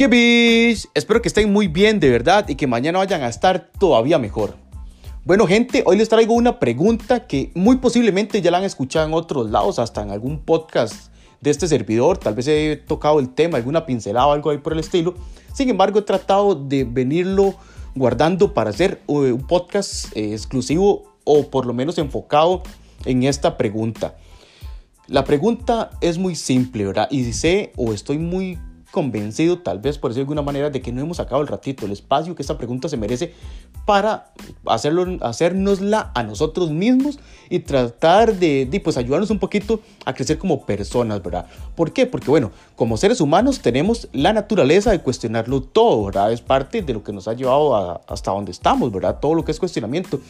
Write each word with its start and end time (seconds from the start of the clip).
¿Qué 0.00 0.08
bis? 0.08 0.88
Espero 0.94 1.20
que 1.20 1.28
estén 1.28 1.52
muy 1.52 1.68
bien 1.68 2.00
de 2.00 2.08
verdad 2.08 2.48
y 2.48 2.54
que 2.54 2.66
mañana 2.66 3.00
vayan 3.00 3.22
a 3.22 3.28
estar 3.28 3.70
todavía 3.78 4.18
mejor. 4.18 4.56
Bueno 5.26 5.46
gente, 5.46 5.82
hoy 5.84 5.98
les 5.98 6.08
traigo 6.08 6.32
una 6.32 6.58
pregunta 6.58 7.26
que 7.26 7.52
muy 7.54 7.76
posiblemente 7.76 8.40
ya 8.40 8.50
la 8.50 8.56
han 8.56 8.64
escuchado 8.64 9.06
en 9.06 9.12
otros 9.12 9.50
lados, 9.50 9.78
hasta 9.78 10.00
en 10.00 10.08
algún 10.08 10.38
podcast 10.38 11.12
de 11.42 11.50
este 11.50 11.68
servidor, 11.68 12.16
tal 12.16 12.34
vez 12.34 12.48
he 12.48 12.76
tocado 12.76 13.20
el 13.20 13.34
tema, 13.34 13.58
alguna 13.58 13.84
pincelada 13.84 14.28
o 14.28 14.32
algo 14.32 14.48
ahí 14.48 14.56
por 14.56 14.72
el 14.72 14.78
estilo. 14.78 15.16
Sin 15.52 15.68
embargo, 15.68 15.98
he 15.98 16.02
tratado 16.02 16.54
de 16.54 16.84
venirlo 16.84 17.54
guardando 17.94 18.54
para 18.54 18.70
hacer 18.70 19.02
eh, 19.06 19.12
un 19.12 19.46
podcast 19.46 20.16
eh, 20.16 20.32
exclusivo 20.32 21.12
o 21.24 21.50
por 21.50 21.66
lo 21.66 21.74
menos 21.74 21.98
enfocado 21.98 22.62
en 23.04 23.24
esta 23.24 23.58
pregunta. 23.58 24.16
La 25.08 25.24
pregunta 25.24 25.90
es 26.00 26.16
muy 26.16 26.36
simple, 26.36 26.86
¿verdad? 26.86 27.08
Y 27.10 27.34
sé 27.34 27.74
o 27.76 27.92
estoy 27.92 28.16
muy 28.16 28.58
convencido, 28.90 29.58
tal 29.58 29.78
vez 29.78 29.98
por 29.98 30.10
decirlo 30.10 30.24
de 30.24 30.32
alguna 30.32 30.42
manera, 30.42 30.70
de 30.70 30.80
que 30.80 30.92
no 30.92 31.00
hemos 31.00 31.18
sacado 31.18 31.40
el 31.40 31.48
ratito, 31.48 31.86
el 31.86 31.92
espacio 31.92 32.34
que 32.34 32.42
esta 32.42 32.58
pregunta 32.58 32.88
se 32.88 32.96
merece 32.96 33.34
para 33.86 34.32
hacerlo, 34.66 35.18
hacérnosla 35.20 36.10
a 36.14 36.22
nosotros 36.22 36.70
mismos 36.70 37.18
y 37.48 37.60
tratar 37.60 38.34
de, 38.34 38.66
de, 38.66 38.80
pues, 38.80 38.96
ayudarnos 38.96 39.30
un 39.30 39.38
poquito 39.38 39.80
a 40.04 40.14
crecer 40.14 40.38
como 40.38 40.64
personas, 40.64 41.22
¿verdad? 41.22 41.46
¿Por 41.74 41.92
qué? 41.92 42.06
Porque, 42.06 42.30
bueno, 42.30 42.50
como 42.76 42.96
seres 42.96 43.20
humanos 43.20 43.60
tenemos 43.60 44.08
la 44.12 44.32
naturaleza 44.32 44.90
de 44.90 45.00
cuestionarlo 45.00 45.62
todo, 45.62 46.04
¿verdad? 46.06 46.32
Es 46.32 46.40
parte 46.40 46.82
de 46.82 46.92
lo 46.92 47.02
que 47.02 47.12
nos 47.12 47.28
ha 47.28 47.34
llevado 47.34 48.00
hasta 48.06 48.30
donde 48.30 48.52
estamos, 48.52 48.92
¿verdad? 48.92 49.18
Todo 49.20 49.34
lo 49.34 49.44
que 49.44 49.52
es 49.52 49.58
cuestionamiento. 49.58 50.20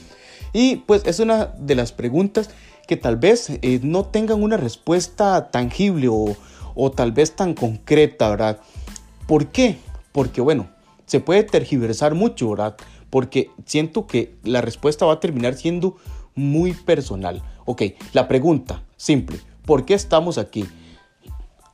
Y 0.52 0.76
pues 0.76 1.02
es 1.06 1.20
una 1.20 1.46
de 1.58 1.74
las 1.74 1.92
preguntas 1.92 2.50
que 2.86 2.96
tal 2.96 3.16
vez 3.16 3.50
eh, 3.50 3.80
no 3.82 4.06
tengan 4.06 4.42
una 4.42 4.56
respuesta 4.56 5.50
tangible 5.50 6.08
o 6.10 6.36
o 6.74 6.90
tal 6.90 7.12
vez 7.12 7.36
tan 7.36 7.54
concreta, 7.54 8.30
¿verdad? 8.30 8.60
¿Por 9.26 9.48
qué? 9.48 9.78
Porque 10.12 10.40
bueno, 10.40 10.68
se 11.06 11.20
puede 11.20 11.42
tergiversar 11.42 12.14
mucho, 12.14 12.50
¿verdad? 12.50 12.76
Porque 13.10 13.50
siento 13.66 14.06
que 14.06 14.36
la 14.44 14.60
respuesta 14.60 15.06
va 15.06 15.14
a 15.14 15.20
terminar 15.20 15.54
siendo 15.54 15.96
muy 16.34 16.72
personal. 16.72 17.42
Ok, 17.64 17.82
la 18.12 18.28
pregunta, 18.28 18.82
simple, 18.96 19.38
¿por 19.64 19.84
qué 19.84 19.94
estamos 19.94 20.38
aquí? 20.38 20.66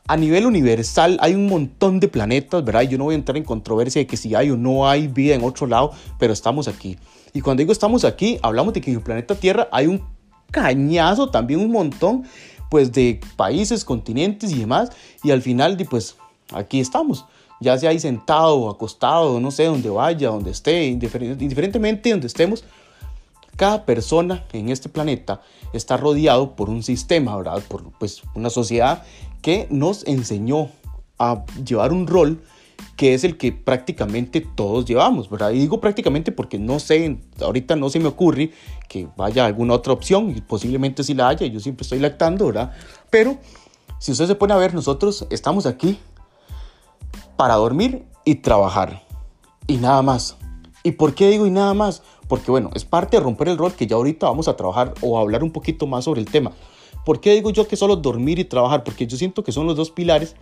A 0.08 0.16
nivel 0.16 0.46
universal 0.46 1.18
hay 1.20 1.34
un 1.34 1.46
montón 1.46 1.98
de 1.98 2.08
planetas, 2.08 2.64
¿verdad? 2.64 2.82
Yo 2.82 2.96
no 2.96 3.04
voy 3.04 3.14
a 3.14 3.18
entrar 3.18 3.36
en 3.36 3.44
controversia 3.44 4.00
de 4.00 4.06
que 4.06 4.16
si 4.16 4.34
hay 4.34 4.50
o 4.50 4.56
no 4.56 4.88
hay 4.88 5.08
vida 5.08 5.34
en 5.34 5.42
otro 5.42 5.66
lado, 5.66 5.92
pero 6.18 6.32
estamos 6.32 6.68
aquí. 6.68 6.96
Y 7.32 7.40
cuando 7.40 7.60
digo 7.60 7.72
estamos 7.72 8.04
aquí, 8.04 8.38
hablamos 8.42 8.72
de 8.72 8.80
que 8.80 8.90
en 8.90 8.98
el 8.98 9.02
planeta 9.02 9.34
Tierra 9.34 9.68
hay 9.72 9.86
un 9.88 10.02
cañazo, 10.50 11.28
también 11.30 11.60
un 11.60 11.72
montón 11.72 12.24
pues 12.70 12.92
de 12.92 13.20
países, 13.36 13.84
continentes 13.84 14.50
y 14.52 14.60
demás. 14.60 14.90
Y 15.22 15.30
al 15.30 15.42
final, 15.42 15.76
pues 15.88 16.16
aquí 16.52 16.80
estamos. 16.80 17.24
Ya 17.60 17.78
sea 17.78 17.90
ahí 17.90 17.98
sentado, 17.98 18.68
acostado, 18.68 19.40
no 19.40 19.50
sé, 19.50 19.64
donde 19.64 19.88
vaya, 19.88 20.28
donde 20.28 20.50
esté, 20.50 20.86
indiferentemente 20.86 22.10
donde 22.10 22.26
estemos, 22.26 22.64
cada 23.56 23.86
persona 23.86 24.44
en 24.52 24.68
este 24.68 24.88
planeta 24.90 25.40
está 25.72 25.96
rodeado 25.96 26.54
por 26.54 26.68
un 26.68 26.82
sistema, 26.82 27.36
¿verdad? 27.36 27.62
Por 27.66 27.90
pues, 27.98 28.22
una 28.34 28.50
sociedad 28.50 29.02
que 29.40 29.66
nos 29.70 30.06
enseñó 30.06 30.68
a 31.18 31.44
llevar 31.64 31.92
un 31.92 32.06
rol 32.06 32.42
que 32.96 33.14
es 33.14 33.24
el 33.24 33.36
que 33.36 33.52
prácticamente 33.52 34.40
todos 34.40 34.86
llevamos, 34.86 35.28
¿verdad? 35.28 35.50
Y 35.50 35.58
digo 35.58 35.80
prácticamente 35.80 36.32
porque 36.32 36.58
no 36.58 36.80
sé, 36.80 37.18
ahorita 37.40 37.76
no 37.76 37.90
se 37.90 38.00
me 38.00 38.08
ocurre 38.08 38.52
que 38.88 39.08
vaya 39.16 39.44
alguna 39.44 39.74
otra 39.74 39.92
opción, 39.92 40.30
y 40.34 40.40
posiblemente 40.40 41.04
sí 41.04 41.14
la 41.14 41.28
haya, 41.28 41.46
yo 41.46 41.60
siempre 41.60 41.82
estoy 41.82 41.98
lactando, 41.98 42.46
¿verdad? 42.46 42.72
Pero 43.10 43.38
si 43.98 44.12
usted 44.12 44.26
se 44.26 44.34
pone 44.34 44.54
a 44.54 44.56
ver, 44.56 44.74
nosotros 44.74 45.26
estamos 45.30 45.66
aquí 45.66 45.98
para 47.36 47.54
dormir 47.54 48.06
y 48.24 48.36
trabajar, 48.36 49.02
y 49.66 49.76
nada 49.76 50.02
más. 50.02 50.36
¿Y 50.82 50.92
por 50.92 51.14
qué 51.14 51.28
digo 51.28 51.46
y 51.46 51.50
nada 51.50 51.74
más? 51.74 52.02
Porque 52.28 52.50
bueno, 52.50 52.70
es 52.74 52.84
parte 52.84 53.16
de 53.16 53.22
romper 53.22 53.48
el 53.48 53.58
rol 53.58 53.72
que 53.72 53.86
ya 53.86 53.96
ahorita 53.96 54.26
vamos 54.26 54.48
a 54.48 54.56
trabajar 54.56 54.94
o 55.00 55.18
a 55.18 55.20
hablar 55.20 55.42
un 55.42 55.50
poquito 55.50 55.86
más 55.86 56.04
sobre 56.04 56.20
el 56.20 56.28
tema. 56.28 56.52
¿Por 57.04 57.20
qué 57.20 57.34
digo 57.34 57.50
yo 57.50 57.68
que 57.68 57.76
solo 57.76 57.96
dormir 57.96 58.38
y 58.38 58.44
trabajar? 58.44 58.84
Porque 58.84 59.06
yo 59.06 59.16
siento 59.16 59.44
que 59.44 59.52
son 59.52 59.66
los 59.66 59.76
dos 59.76 59.90
pilares 59.90 60.34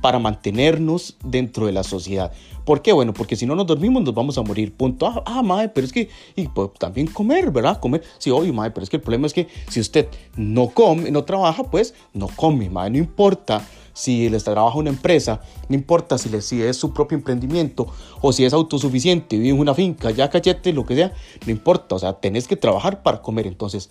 para 0.00 0.18
mantenernos 0.18 1.16
dentro 1.24 1.66
de 1.66 1.72
la 1.72 1.82
sociedad. 1.84 2.32
¿Por 2.64 2.82
qué? 2.82 2.92
Bueno, 2.92 3.12
porque 3.12 3.36
si 3.36 3.46
no 3.46 3.56
nos 3.56 3.66
dormimos 3.66 4.02
nos 4.02 4.14
vamos 4.14 4.38
a 4.38 4.42
morir, 4.42 4.72
punto. 4.72 5.06
Ah, 5.06 5.22
ah 5.26 5.42
madre, 5.42 5.68
pero 5.68 5.86
es 5.86 5.92
que, 5.92 6.08
y 6.36 6.46
pues, 6.48 6.70
también 6.78 7.08
comer, 7.08 7.50
¿verdad? 7.50 7.80
Comer, 7.80 8.02
sí, 8.18 8.30
obvio, 8.30 8.52
madre, 8.52 8.70
pero 8.70 8.84
es 8.84 8.90
que 8.90 8.96
el 8.96 9.02
problema 9.02 9.26
es 9.26 9.32
que 9.32 9.48
si 9.68 9.80
usted 9.80 10.08
no 10.36 10.68
come, 10.68 11.10
no 11.10 11.24
trabaja, 11.24 11.64
pues 11.64 11.94
no 12.12 12.28
come, 12.28 12.70
madre, 12.70 12.90
no 12.90 12.98
importa 12.98 13.66
si 13.92 14.28
les 14.28 14.44
trabaja 14.44 14.78
una 14.78 14.90
empresa, 14.90 15.40
no 15.68 15.74
importa 15.74 16.16
si, 16.18 16.28
le, 16.28 16.40
si 16.40 16.62
es 16.62 16.76
su 16.76 16.92
propio 16.94 17.16
emprendimiento 17.18 17.86
o 18.20 18.32
si 18.32 18.44
es 18.44 18.52
autosuficiente, 18.52 19.36
vive 19.36 19.54
en 19.54 19.60
una 19.60 19.74
finca, 19.74 20.10
ya 20.10 20.30
cachete, 20.30 20.72
lo 20.72 20.86
que 20.86 20.94
sea, 20.94 21.12
no 21.44 21.52
importa, 21.52 21.96
o 21.96 21.98
sea, 21.98 22.14
tenés 22.14 22.46
que 22.46 22.56
trabajar 22.56 23.02
para 23.02 23.20
comer. 23.20 23.46
Entonces, 23.46 23.90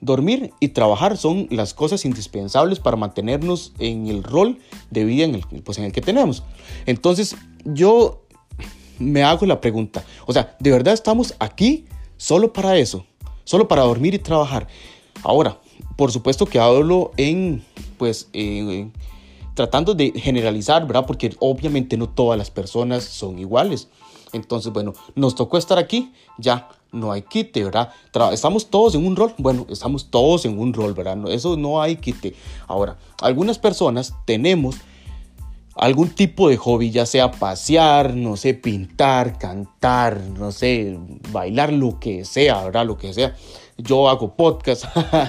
Dormir 0.00 0.52
y 0.60 0.68
trabajar 0.68 1.16
son 1.16 1.46
las 1.50 1.74
cosas 1.74 2.04
indispensables 2.04 2.80
para 2.80 2.96
mantenernos 2.96 3.72
en 3.78 4.06
el 4.06 4.22
rol 4.22 4.58
de 4.90 5.04
vida 5.04 5.24
en 5.24 5.34
el, 5.34 5.42
pues 5.62 5.78
en 5.78 5.84
el 5.84 5.92
que 5.92 6.00
tenemos. 6.00 6.42
Entonces, 6.86 7.36
yo 7.64 8.22
me 8.98 9.22
hago 9.22 9.46
la 9.46 9.60
pregunta, 9.60 10.04
o 10.26 10.32
sea, 10.32 10.56
¿de 10.58 10.70
verdad 10.70 10.94
estamos 10.94 11.34
aquí 11.38 11.86
solo 12.16 12.52
para 12.52 12.76
eso? 12.76 13.04
Solo 13.44 13.68
para 13.68 13.82
dormir 13.82 14.14
y 14.14 14.18
trabajar. 14.18 14.68
Ahora, 15.22 15.58
por 15.96 16.12
supuesto 16.12 16.46
que 16.46 16.58
hablo 16.58 17.10
en, 17.16 17.64
pues, 17.98 18.30
tratando 19.54 19.94
de 19.94 20.12
generalizar, 20.12 20.86
¿verdad? 20.86 21.04
Porque 21.06 21.34
obviamente 21.40 21.96
no 21.96 22.08
todas 22.08 22.38
las 22.38 22.50
personas 22.50 23.04
son 23.04 23.38
iguales. 23.38 23.88
Entonces, 24.32 24.72
bueno, 24.72 24.94
nos 25.14 25.34
tocó 25.34 25.58
estar 25.58 25.78
aquí, 25.78 26.12
ya 26.38 26.68
no 26.92 27.12
hay 27.12 27.22
quite, 27.22 27.64
¿verdad? 27.64 27.90
¿Estamos 28.32 28.68
todos 28.70 28.94
en 28.94 29.06
un 29.06 29.16
rol? 29.16 29.34
Bueno, 29.38 29.66
estamos 29.68 30.10
todos 30.10 30.44
en 30.44 30.58
un 30.58 30.72
rol, 30.72 30.94
¿verdad? 30.94 31.18
Eso 31.30 31.56
no 31.56 31.80
hay 31.80 31.96
quite. 31.96 32.34
Ahora, 32.66 32.96
algunas 33.20 33.58
personas 33.58 34.14
tenemos 34.24 34.76
algún 35.76 36.10
tipo 36.10 36.48
de 36.48 36.56
hobby, 36.56 36.90
ya 36.90 37.06
sea 37.06 37.30
pasear, 37.30 38.14
no 38.14 38.36
sé, 38.36 38.54
pintar, 38.54 39.38
cantar, 39.38 40.20
no 40.20 40.52
sé, 40.52 40.98
bailar, 41.32 41.72
lo 41.72 41.98
que 41.98 42.24
sea, 42.24 42.64
¿verdad? 42.64 42.86
Lo 42.86 42.96
que 42.96 43.14
sea. 43.14 43.34
Yo 43.78 44.08
hago 44.08 44.36
podcast, 44.36 44.84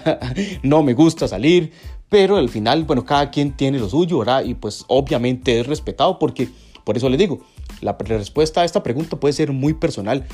no 0.63 0.83
me 0.83 0.93
gusta 0.93 1.27
salir, 1.27 1.71
pero 2.09 2.35
al 2.35 2.49
final, 2.49 2.83
bueno, 2.83 3.05
cada 3.05 3.31
quien 3.31 3.55
tiene 3.55 3.79
lo 3.79 3.87
suyo, 3.87 4.19
¿verdad? 4.19 4.43
Y 4.43 4.55
pues 4.55 4.83
obviamente 4.89 5.59
es 5.59 5.67
respetado 5.67 6.19
porque, 6.19 6.49
por 6.83 6.97
eso 6.97 7.07
les 7.07 7.19
digo, 7.19 7.39
la 7.79 7.93
respuesta 7.93 8.61
a 8.61 8.65
esta 8.65 8.83
pregunta 8.83 9.17
puede 9.17 9.33
ser 9.33 9.53
muy 9.53 9.73
personal 9.73 10.25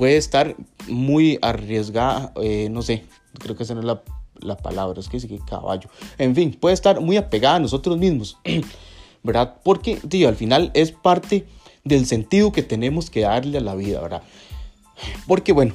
puede 0.00 0.16
estar 0.16 0.56
muy 0.88 1.38
arriesgada, 1.42 2.32
eh, 2.42 2.68
no 2.70 2.80
sé, 2.80 3.04
creo 3.38 3.54
que 3.54 3.64
esa 3.64 3.74
no 3.74 3.80
es 3.80 3.86
la, 3.86 4.02
la 4.40 4.56
palabra, 4.56 4.98
es 4.98 5.10
que 5.10 5.20
sí 5.20 5.28
que 5.28 5.38
caballo. 5.40 5.90
En 6.16 6.34
fin, 6.34 6.56
puede 6.58 6.72
estar 6.72 7.02
muy 7.02 7.18
apegada 7.18 7.56
a 7.56 7.60
nosotros 7.60 7.98
mismos, 7.98 8.38
¿verdad? 9.22 9.56
Porque, 9.62 9.96
tío, 9.96 10.28
al 10.28 10.36
final 10.36 10.70
es 10.72 10.90
parte 10.90 11.46
del 11.84 12.06
sentido 12.06 12.50
que 12.50 12.62
tenemos 12.62 13.10
que 13.10 13.20
darle 13.20 13.58
a 13.58 13.60
la 13.60 13.74
vida, 13.74 14.00
¿verdad? 14.00 14.22
Porque, 15.26 15.52
bueno, 15.52 15.74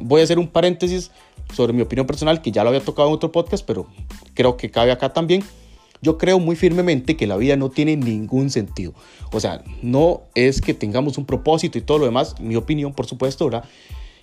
voy 0.00 0.20
a 0.20 0.24
hacer 0.24 0.38
un 0.38 0.46
paréntesis 0.46 1.10
sobre 1.52 1.72
mi 1.72 1.82
opinión 1.82 2.06
personal, 2.06 2.42
que 2.42 2.52
ya 2.52 2.62
lo 2.62 2.68
había 2.68 2.80
tocado 2.80 3.08
en 3.08 3.14
otro 3.14 3.32
podcast, 3.32 3.66
pero 3.66 3.88
creo 4.34 4.56
que 4.56 4.70
cabe 4.70 4.92
acá 4.92 5.12
también. 5.12 5.42
Yo 6.04 6.18
creo 6.18 6.38
muy 6.38 6.54
firmemente 6.54 7.16
que 7.16 7.26
la 7.26 7.38
vida 7.38 7.56
no 7.56 7.70
tiene 7.70 7.96
ningún 7.96 8.50
sentido. 8.50 8.92
O 9.32 9.40
sea, 9.40 9.64
no 9.80 10.24
es 10.34 10.60
que 10.60 10.74
tengamos 10.74 11.16
un 11.16 11.24
propósito 11.24 11.78
y 11.78 11.80
todo 11.80 11.96
lo 11.98 12.04
demás, 12.04 12.38
mi 12.40 12.56
opinión, 12.56 12.92
por 12.92 13.06
supuesto, 13.06 13.46
¿verdad? 13.46 13.64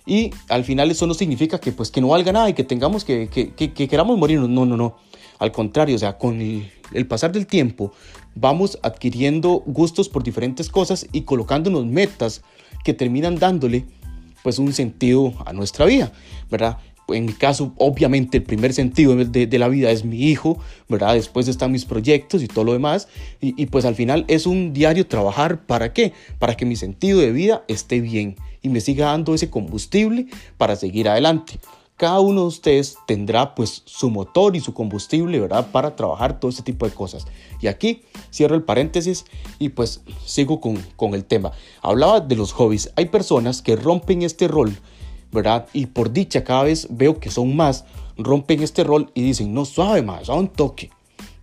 Y 0.06 0.30
al 0.48 0.62
final 0.62 0.92
eso 0.92 1.08
no 1.08 1.14
significa 1.14 1.58
que 1.58 1.72
pues 1.72 1.90
que 1.90 2.00
no 2.00 2.08
valga 2.08 2.30
nada 2.30 2.48
y 2.48 2.54
que 2.54 2.62
tengamos 2.62 3.04
que, 3.04 3.28
que, 3.28 3.52
que, 3.52 3.88
queramos 3.88 4.16
morirnos. 4.16 4.48
No, 4.48 4.64
no, 4.64 4.76
no. 4.76 4.96
Al 5.40 5.50
contrario, 5.50 5.96
o 5.96 5.98
sea, 5.98 6.18
con 6.18 6.40
el, 6.40 6.70
el 6.92 7.06
pasar 7.08 7.32
del 7.32 7.48
tiempo 7.48 7.92
vamos 8.36 8.78
adquiriendo 8.82 9.62
gustos 9.66 10.08
por 10.08 10.22
diferentes 10.22 10.68
cosas 10.68 11.08
y 11.10 11.22
colocándonos 11.22 11.84
metas 11.84 12.42
que 12.84 12.94
terminan 12.94 13.40
dándole 13.40 13.86
pues 14.44 14.58
un 14.60 14.72
sentido 14.72 15.34
a 15.44 15.52
nuestra 15.52 15.84
vida, 15.84 16.12
¿verdad? 16.48 16.78
En 17.08 17.26
mi 17.26 17.32
caso, 17.32 17.72
obviamente 17.78 18.38
el 18.38 18.44
primer 18.44 18.72
sentido 18.72 19.16
de, 19.16 19.58
la 19.58 19.68
vida 19.68 19.90
es 19.90 20.04
mi 20.04 20.22
hijo, 20.22 20.58
¿verdad? 20.88 21.14
Después 21.14 21.48
están 21.48 21.72
mis 21.72 21.84
proyectos 21.84 22.42
y 22.42 22.48
todo 22.48 22.64
lo 22.64 22.72
demás. 22.72 23.08
Y, 23.40 23.60
y, 23.60 23.66
pues 23.66 23.84
al 23.84 23.94
final 23.94 24.24
es 24.28 24.46
un 24.46 24.72
diario 24.72 25.06
trabajar. 25.06 25.66
¿Para 25.66 25.92
qué? 25.92 26.12
Para 26.38 26.56
que 26.56 26.64
mi 26.64 26.76
sentido 26.76 27.20
de 27.20 27.32
vida 27.32 27.64
esté 27.68 28.00
bien 28.00 28.36
y 28.62 28.68
me 28.68 28.80
siga 28.80 29.06
dando 29.06 29.34
ese 29.34 29.50
combustible 29.50 30.26
para 30.56 30.76
seguir 30.76 31.08
adelante. 31.08 31.58
Cada 31.96 32.20
uno 32.20 32.40
de 32.42 32.46
ustedes 32.48 32.96
tendrá 33.06 33.54
pues 33.54 33.82
su 33.84 34.10
motor 34.10 34.56
y 34.56 34.60
su 34.60 34.74
combustible, 34.74 35.38
¿verdad? 35.38 35.70
Para 35.70 35.94
trabajar 35.94 36.40
todo 36.40 36.50
este 36.50 36.62
tipo 36.62 36.84
de 36.84 36.92
cosas. 36.92 37.26
Y 37.60 37.68
aquí 37.68 38.02
cierro 38.32 38.56
el 38.56 38.64
paréntesis 38.64 39.24
y 39.58 39.68
pues 39.68 40.00
sigo 40.24 40.60
con, 40.60 40.78
con 40.96 41.14
el 41.14 41.24
tema. 41.24 41.52
Hablaba 41.80 42.20
de 42.20 42.34
los 42.34 42.52
hobbies. 42.52 42.90
Hay 42.96 43.06
personas 43.06 43.62
que 43.62 43.76
rompen 43.76 44.22
este 44.22 44.48
rol 44.48 44.76
¿verdad? 45.32 45.66
Y 45.72 45.86
por 45.86 46.12
dicha 46.12 46.44
cada 46.44 46.64
vez 46.64 46.86
veo 46.90 47.18
que 47.18 47.30
son 47.30 47.56
más, 47.56 47.84
rompen 48.16 48.62
este 48.62 48.84
rol 48.84 49.10
y 49.14 49.22
dicen, 49.22 49.52
no 49.52 49.64
suave 49.64 50.02
más, 50.02 50.28
a 50.28 50.34
un 50.34 50.48
toque. 50.48 50.90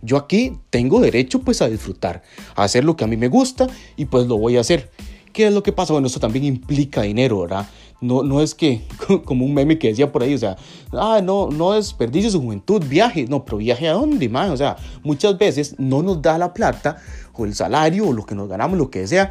Yo 0.02 0.16
aquí 0.16 0.58
tengo 0.70 1.00
derecho 1.00 1.40
pues 1.40 1.60
a 1.60 1.68
disfrutar, 1.68 2.22
a 2.54 2.64
hacer 2.64 2.84
lo 2.84 2.96
que 2.96 3.04
a 3.04 3.06
mí 3.06 3.16
me 3.16 3.28
gusta 3.28 3.66
y 3.96 4.06
pues 4.06 4.26
lo 4.26 4.38
voy 4.38 4.56
a 4.56 4.60
hacer. 4.60 4.90
¿Qué 5.32 5.46
es 5.46 5.52
lo 5.52 5.62
que 5.62 5.72
pasa? 5.72 5.92
Bueno, 5.92 6.08
eso 6.08 6.18
también 6.18 6.44
implica 6.44 7.02
dinero, 7.02 7.40
¿verdad? 7.42 7.68
No, 8.00 8.22
no 8.22 8.40
es 8.40 8.54
que, 8.54 8.82
como 9.24 9.44
un 9.44 9.54
meme 9.54 9.78
que 9.78 9.88
decía 9.88 10.10
por 10.10 10.22
ahí, 10.22 10.34
o 10.34 10.38
sea, 10.38 10.56
ah, 10.92 11.20
no, 11.22 11.50
no 11.50 11.72
desperdicie 11.72 12.30
su 12.30 12.40
juventud, 12.40 12.82
viaje. 12.84 13.26
No, 13.28 13.44
pero 13.44 13.58
viaje 13.58 13.88
a 13.88 13.92
dónde, 13.92 14.28
man? 14.28 14.50
O 14.50 14.56
sea, 14.56 14.76
muchas 15.04 15.38
veces 15.38 15.76
no 15.78 16.02
nos 16.02 16.22
da 16.22 16.38
la 16.38 16.54
plata 16.54 16.96
o 17.34 17.44
el 17.44 17.54
salario 17.54 18.08
o 18.08 18.12
lo 18.12 18.26
que 18.26 18.34
nos 18.34 18.48
ganamos, 18.48 18.78
lo 18.78 18.90
que 18.90 19.06
sea, 19.06 19.30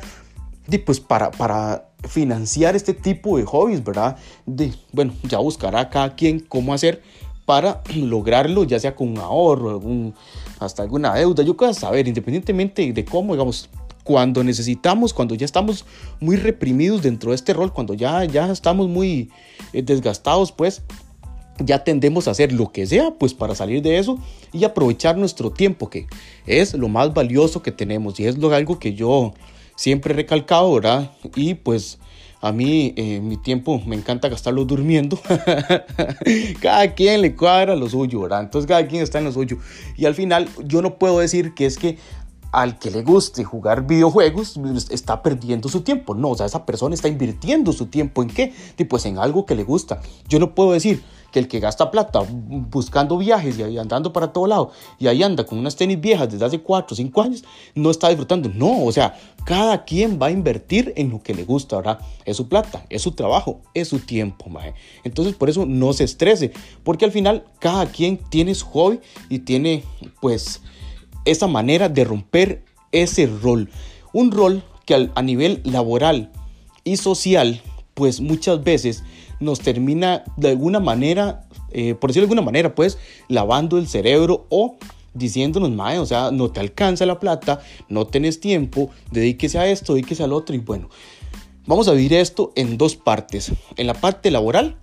pues 0.85 0.99
para, 0.99 1.31
para 1.31 1.88
financiar 2.07 2.75
este 2.75 2.93
tipo 2.93 3.37
de 3.37 3.45
hobbies, 3.45 3.83
¿verdad? 3.83 4.17
De, 4.45 4.73
bueno, 4.91 5.13
ya 5.23 5.39
buscará 5.39 5.89
cada 5.89 6.15
quien 6.15 6.39
cómo 6.39 6.73
hacer 6.73 7.01
para 7.45 7.81
lograrlo, 7.95 8.63
ya 8.63 8.79
sea 8.79 8.95
con 8.95 9.09
un 9.09 9.17
ahorro, 9.17 9.71
algún, 9.71 10.13
hasta 10.59 10.83
alguna 10.83 11.13
deuda, 11.15 11.43
yo 11.43 11.57
quiero 11.57 11.73
saber, 11.73 12.07
independientemente 12.07 12.93
de 12.93 13.05
cómo, 13.05 13.33
digamos, 13.33 13.69
cuando 14.03 14.43
necesitamos, 14.43 15.13
cuando 15.13 15.35
ya 15.35 15.45
estamos 15.45 15.85
muy 16.19 16.35
reprimidos 16.35 17.01
dentro 17.03 17.31
de 17.31 17.35
este 17.35 17.53
rol, 17.53 17.71
cuando 17.71 17.93
ya, 17.93 18.23
ya 18.25 18.51
estamos 18.51 18.87
muy 18.87 19.29
eh, 19.73 19.83
desgastados, 19.83 20.51
pues 20.51 20.81
ya 21.59 21.83
tendemos 21.83 22.27
a 22.27 22.31
hacer 22.31 22.51
lo 22.51 22.71
que 22.71 22.87
sea, 22.87 23.11
pues 23.11 23.33
para 23.33 23.53
salir 23.53 23.81
de 23.81 23.99
eso 23.99 24.17
y 24.53 24.63
aprovechar 24.63 25.17
nuestro 25.17 25.51
tiempo, 25.51 25.89
que 25.89 26.07
es 26.45 26.73
lo 26.73 26.87
más 26.87 27.13
valioso 27.13 27.61
que 27.61 27.71
tenemos 27.71 28.19
y 28.19 28.25
es 28.25 28.37
lo, 28.37 28.53
algo 28.53 28.79
que 28.79 28.93
yo 28.93 29.33
siempre 29.79 30.13
recalcado, 30.13 30.73
¿verdad? 30.73 31.09
Y 31.37 31.53
pues 31.53 31.99
a 32.41 32.51
mí 32.51 32.93
eh, 32.97 33.21
mi 33.21 33.37
tiempo 33.37 33.81
me 33.85 33.95
encanta 33.95 34.27
gastarlo 34.27 34.65
durmiendo. 34.65 35.17
cada 36.61 36.93
quien 36.95 37.21
le 37.21 37.33
cuadra 37.33 37.77
lo 37.77 37.87
suyo, 37.87 38.19
¿verdad? 38.19 38.41
Entonces 38.41 38.67
cada 38.67 38.85
quien 38.85 39.01
está 39.03 39.19
en 39.19 39.23
lo 39.23 39.31
suyo. 39.31 39.57
Y 39.95 40.05
al 40.05 40.15
final 40.15 40.49
yo 40.65 40.81
no 40.81 40.99
puedo 40.99 41.19
decir 41.19 41.53
que 41.53 41.65
es 41.65 41.77
que 41.77 41.97
al 42.51 42.77
que 42.77 42.91
le 42.91 43.03
guste 43.03 43.45
jugar 43.45 43.87
videojuegos 43.87 44.59
pues, 44.61 44.91
está 44.91 45.23
perdiendo 45.23 45.69
su 45.69 45.79
tiempo. 45.79 46.13
No, 46.13 46.31
o 46.31 46.35
sea, 46.35 46.45
esa 46.45 46.65
persona 46.65 46.93
está 46.93 47.07
invirtiendo 47.07 47.71
su 47.71 47.85
tiempo 47.85 48.21
en 48.21 48.31
qué? 48.31 48.53
Pues 48.89 49.05
en 49.05 49.17
algo 49.17 49.45
que 49.45 49.55
le 49.55 49.63
gusta. 49.63 50.01
Yo 50.27 50.39
no 50.39 50.55
puedo 50.55 50.73
decir 50.73 51.01
que 51.31 51.39
el 51.39 51.47
que 51.47 51.59
gasta 51.59 51.91
plata 51.91 52.21
buscando 52.29 53.17
viajes 53.17 53.57
y 53.59 53.77
andando 53.77 54.11
para 54.13 54.33
todo 54.33 54.47
lado 54.47 54.71
y 54.97 55.07
ahí 55.07 55.23
anda 55.23 55.45
con 55.45 55.57
unas 55.57 55.75
tenis 55.75 55.99
viejas 55.99 56.31
desde 56.31 56.45
hace 56.45 56.59
4 56.61 56.93
o 56.93 56.95
5 56.95 57.21
años, 57.21 57.43
no 57.75 57.91
está 57.91 58.09
disfrutando. 58.09 58.49
No, 58.49 58.83
o 58.83 58.91
sea, 58.91 59.17
cada 59.45 59.85
quien 59.85 60.19
va 60.21 60.27
a 60.27 60.31
invertir 60.31 60.93
en 60.95 61.09
lo 61.09 61.21
que 61.21 61.33
le 61.33 61.43
gusta, 61.43 61.77
¿verdad? 61.77 61.99
Es 62.25 62.37
su 62.37 62.47
plata, 62.47 62.85
es 62.89 63.01
su 63.01 63.11
trabajo, 63.11 63.61
es 63.73 63.87
su 63.87 63.99
tiempo, 63.99 64.49
maje. 64.49 64.73
Entonces, 65.03 65.35
por 65.35 65.49
eso 65.49 65.65
no 65.65 65.93
se 65.93 66.03
estrese, 66.03 66.51
porque 66.83 67.05
al 67.05 67.11
final 67.11 67.45
cada 67.59 67.85
quien 67.87 68.17
tiene 68.17 68.55
su 68.55 68.65
hobby 68.67 68.99
y 69.29 69.39
tiene, 69.39 69.83
pues, 70.21 70.61
esa 71.25 71.47
manera 71.47 71.89
de 71.89 72.03
romper 72.03 72.63
ese 72.91 73.27
rol. 73.27 73.69
Un 74.13 74.31
rol 74.31 74.63
que 74.85 75.09
a 75.13 75.21
nivel 75.21 75.61
laboral 75.63 76.31
y 76.83 76.97
social, 76.97 77.61
pues 77.93 78.21
muchas 78.21 78.63
veces 78.63 79.03
nos 79.39 79.59
termina 79.59 80.23
de 80.37 80.49
alguna 80.49 80.79
manera, 80.79 81.47
eh, 81.71 81.95
por 81.95 82.09
decirlo 82.09 82.27
de 82.27 82.31
alguna 82.31 82.45
manera, 82.45 82.75
pues 82.75 82.97
lavando 83.27 83.77
el 83.77 83.87
cerebro 83.87 84.45
o 84.49 84.77
diciéndonos, 85.13 85.71
mae, 85.71 85.99
o 85.99 86.05
sea, 86.05 86.31
no 86.31 86.51
te 86.51 86.59
alcanza 86.59 87.05
la 87.05 87.19
plata, 87.19 87.61
no 87.87 88.07
tenés 88.07 88.39
tiempo, 88.39 88.89
dedíquese 89.11 89.59
a 89.59 89.67
esto, 89.67 89.93
dedíquese 89.93 90.23
al 90.23 90.33
otro 90.33 90.55
y 90.55 90.59
bueno, 90.59 90.89
vamos 91.65 91.87
a 91.87 91.93
vivir 91.93 92.13
esto 92.13 92.51
en 92.55 92.77
dos 92.77 92.95
partes, 92.95 93.51
en 93.75 93.87
la 93.87 93.93
parte 93.93 94.31
laboral 94.31 94.77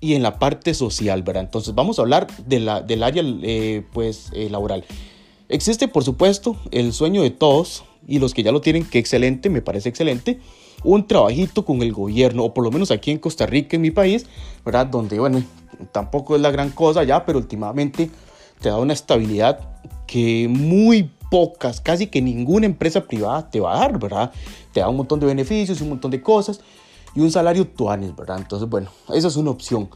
y 0.00 0.14
en 0.14 0.22
la 0.22 0.38
parte 0.38 0.74
social, 0.74 1.22
¿verdad? 1.22 1.44
Entonces 1.44 1.74
vamos 1.74 1.98
a 1.98 2.02
hablar 2.02 2.26
de 2.44 2.60
la, 2.60 2.80
del 2.80 3.02
área 3.02 3.22
eh, 3.24 3.84
pues 3.92 4.30
eh, 4.34 4.50
laboral. 4.50 4.84
Existe, 5.48 5.86
por 5.86 6.02
supuesto, 6.02 6.56
el 6.70 6.92
sueño 6.92 7.22
de 7.22 7.30
todos 7.30 7.84
y 8.08 8.18
los 8.18 8.34
que 8.34 8.42
ya 8.42 8.52
lo 8.52 8.60
tienen, 8.60 8.84
que 8.84 8.98
excelente, 8.98 9.50
me 9.50 9.62
parece 9.62 9.88
excelente, 9.88 10.40
un 10.84 11.06
trabajito 11.06 11.64
con 11.64 11.82
el 11.82 11.92
gobierno, 11.92 12.44
o 12.44 12.54
por 12.54 12.64
lo 12.64 12.70
menos 12.70 12.90
aquí 12.90 13.10
en 13.10 13.18
Costa 13.18 13.46
Rica, 13.46 13.76
en 13.76 13.82
mi 13.82 13.90
país, 13.90 14.26
¿verdad? 14.64 14.86
Donde, 14.86 15.18
bueno, 15.18 15.42
tampoco 15.92 16.36
es 16.36 16.42
la 16.42 16.50
gran 16.50 16.70
cosa 16.70 17.04
ya, 17.04 17.24
pero 17.24 17.38
últimamente 17.38 18.10
te 18.60 18.68
da 18.68 18.78
una 18.78 18.92
estabilidad 18.92 19.60
que 20.06 20.46
muy 20.48 21.10
pocas, 21.30 21.80
casi 21.80 22.08
que 22.08 22.20
ninguna 22.20 22.66
empresa 22.66 23.06
privada 23.06 23.48
te 23.50 23.58
va 23.58 23.74
a 23.74 23.78
dar, 23.78 23.98
¿verdad? 23.98 24.32
Te 24.72 24.80
da 24.80 24.88
un 24.88 24.96
montón 24.96 25.18
de 25.18 25.26
beneficios 25.26 25.80
un 25.80 25.88
montón 25.88 26.10
de 26.10 26.20
cosas 26.20 26.60
y 27.14 27.20
un 27.20 27.30
salario 27.30 27.66
tuanes, 27.66 28.14
¿verdad? 28.14 28.38
Entonces, 28.38 28.68
bueno, 28.68 28.90
esa 29.12 29.28
es 29.28 29.36
una 29.36 29.50
opción. 29.50 29.88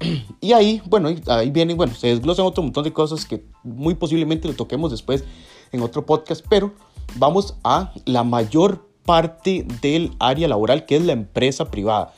Y 0.40 0.52
ahí, 0.52 0.82
bueno, 0.86 1.10
ahí 1.26 1.50
vienen, 1.50 1.76
bueno, 1.76 1.94
se 1.94 2.08
desglosan 2.08 2.46
otro 2.46 2.62
montón 2.62 2.84
de 2.84 2.92
cosas 2.92 3.26
que 3.26 3.44
muy 3.62 3.94
posiblemente 3.94 4.48
lo 4.48 4.54
toquemos 4.54 4.90
después 4.90 5.24
en 5.72 5.82
otro 5.82 6.06
podcast, 6.06 6.44
pero 6.48 6.72
vamos 7.16 7.54
a 7.62 7.92
la 8.06 8.24
mayor 8.24 8.89
parte 9.04 9.66
del 9.80 10.12
área 10.18 10.48
laboral 10.48 10.86
que 10.86 10.96
es 10.96 11.04
la 11.04 11.12
empresa 11.12 11.70
privada. 11.70 12.12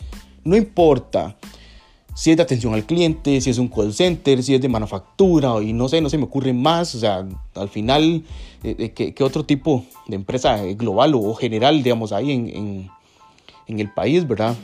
No 0.44 0.56
importa 0.56 1.36
si 2.14 2.30
es 2.30 2.36
de 2.36 2.42
atención 2.42 2.74
al 2.74 2.84
cliente, 2.84 3.40
si 3.40 3.50
es 3.50 3.58
un 3.58 3.68
call 3.68 3.94
center, 3.94 4.42
si 4.42 4.54
es 4.54 4.60
de 4.60 4.68
manufactura 4.68 5.62
y 5.62 5.72
no 5.72 5.88
sé, 5.88 6.00
no 6.00 6.10
se 6.10 6.18
me 6.18 6.24
ocurre 6.24 6.52
más, 6.52 6.94
o 6.94 7.00
sea, 7.00 7.26
al 7.54 7.68
final, 7.68 8.24
eh, 8.62 8.92
eh, 8.96 9.12
¿qué, 9.14 9.24
otro 9.24 9.44
tipo 9.44 9.84
de 10.06 10.16
empresa 10.16 10.62
global 10.74 11.14
o 11.14 11.34
general, 11.34 11.82
digamos, 11.82 12.12
ahí 12.12 12.32
en, 12.32 12.90
en, 13.66 13.80
el 13.80 13.90
país, 13.90 14.28
¿verdad? 14.28 14.54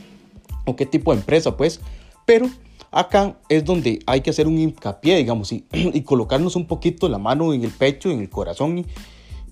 O 0.67 0.77
qué 0.77 0.85
tipo 0.85 1.13
de 1.13 1.21
empresa, 1.21 1.57
pues, 1.57 1.81
pero 2.27 2.51
Acá 2.91 3.37
es 3.51 3.65
donde 3.65 3.99
hay 4.07 4.23
que 4.23 4.31
hacer 4.31 4.47
un 4.47 4.59
hincapié, 4.59 5.17
digamos, 5.17 5.53
y, 5.53 5.65
colocarnos 6.05 6.57
un 6.57 6.67
poquito 6.67 7.09
la 7.09 7.19
mano 7.19 7.53
en 7.53 7.65
el 7.65 7.71
pecho, 7.71 8.11
en 8.11 8.21
el 8.21 8.31
corazón 8.31 8.87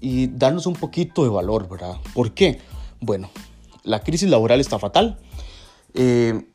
darnos 0.00 0.66
un 0.66 0.74
poquito 0.74 1.24
de 1.24 1.30
valor, 1.30 1.68
¿verdad? 1.68 1.96
¿Por 2.14 2.32
qué? 2.32 2.60
Bueno, 3.00 3.30
la 3.82 4.00
crisis 4.00 4.28
laboral 4.28 4.60
está 4.60 4.78
fatal. 4.78 5.18
Eh, 5.94 6.46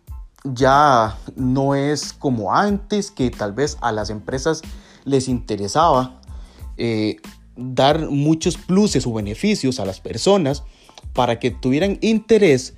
ya 0.43 1.17
no 1.35 1.75
es 1.75 2.13
como 2.13 2.53
antes, 2.53 3.11
que 3.11 3.29
tal 3.29 3.53
vez 3.53 3.77
a 3.81 3.91
las 3.91 4.09
empresas 4.09 4.61
les 5.05 5.27
interesaba 5.27 6.19
eh, 6.77 7.17
dar 7.55 8.09
muchos 8.09 8.57
pluses 8.57 9.05
o 9.05 9.13
beneficios 9.13 9.79
a 9.79 9.85
las 9.85 9.99
personas 9.99 10.63
para 11.13 11.39
que 11.39 11.51
tuvieran 11.51 11.97
interés 12.01 12.75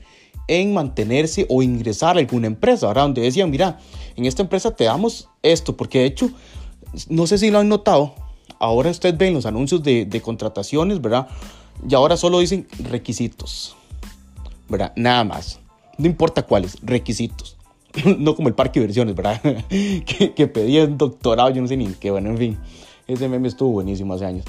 en 0.47 0.73
mantenerse 0.73 1.45
o 1.49 1.63
ingresar 1.63 2.17
a 2.17 2.19
alguna 2.19 2.47
empresa, 2.47 2.87
¿verdad? 2.87 3.03
Donde 3.03 3.21
decían, 3.21 3.49
mira, 3.49 3.79
en 4.15 4.25
esta 4.25 4.41
empresa 4.41 4.75
te 4.75 4.83
damos 4.83 5.29
esto, 5.41 5.77
porque 5.77 5.99
de 5.99 6.05
hecho, 6.05 6.31
no 7.07 7.27
sé 7.27 7.37
si 7.37 7.49
lo 7.49 7.59
han 7.59 7.69
notado, 7.69 8.13
ahora 8.59 8.89
usted 8.89 9.15
ve 9.17 9.27
en 9.27 9.33
los 9.33 9.45
anuncios 9.45 9.83
de, 9.83 10.21
contrataciones, 10.23 11.01
¿verdad? 11.01 11.27
Y 11.87 11.93
ahora 11.95 12.17
solo 12.17 12.39
dicen 12.39 12.67
requisitos, 12.79 13.75
¿verdad? 14.69 14.93
Nada 14.95 15.23
más. 15.23 15.59
No 15.97 16.07
importa 16.07 16.43
cuáles, 16.43 16.77
requisitos. 16.81 17.57
no 18.17 18.35
como 18.35 18.47
el 18.47 18.55
parque 18.55 18.79
de 18.79 18.87
versiones, 18.87 19.15
¿verdad? 19.15 19.41
que, 19.69 20.33
que 20.35 20.47
pedía 20.47 20.83
un 20.85 20.97
doctorado, 20.97 21.49
yo 21.49 21.61
no 21.61 21.67
sé 21.67 21.77
ni 21.77 21.87
qué, 21.87 22.11
bueno, 22.11 22.29
en 22.29 22.37
fin. 22.37 22.57
Ese 23.07 23.27
meme 23.27 23.47
estuvo 23.47 23.71
buenísimo 23.71 24.13
hace 24.13 24.25
años. 24.25 24.45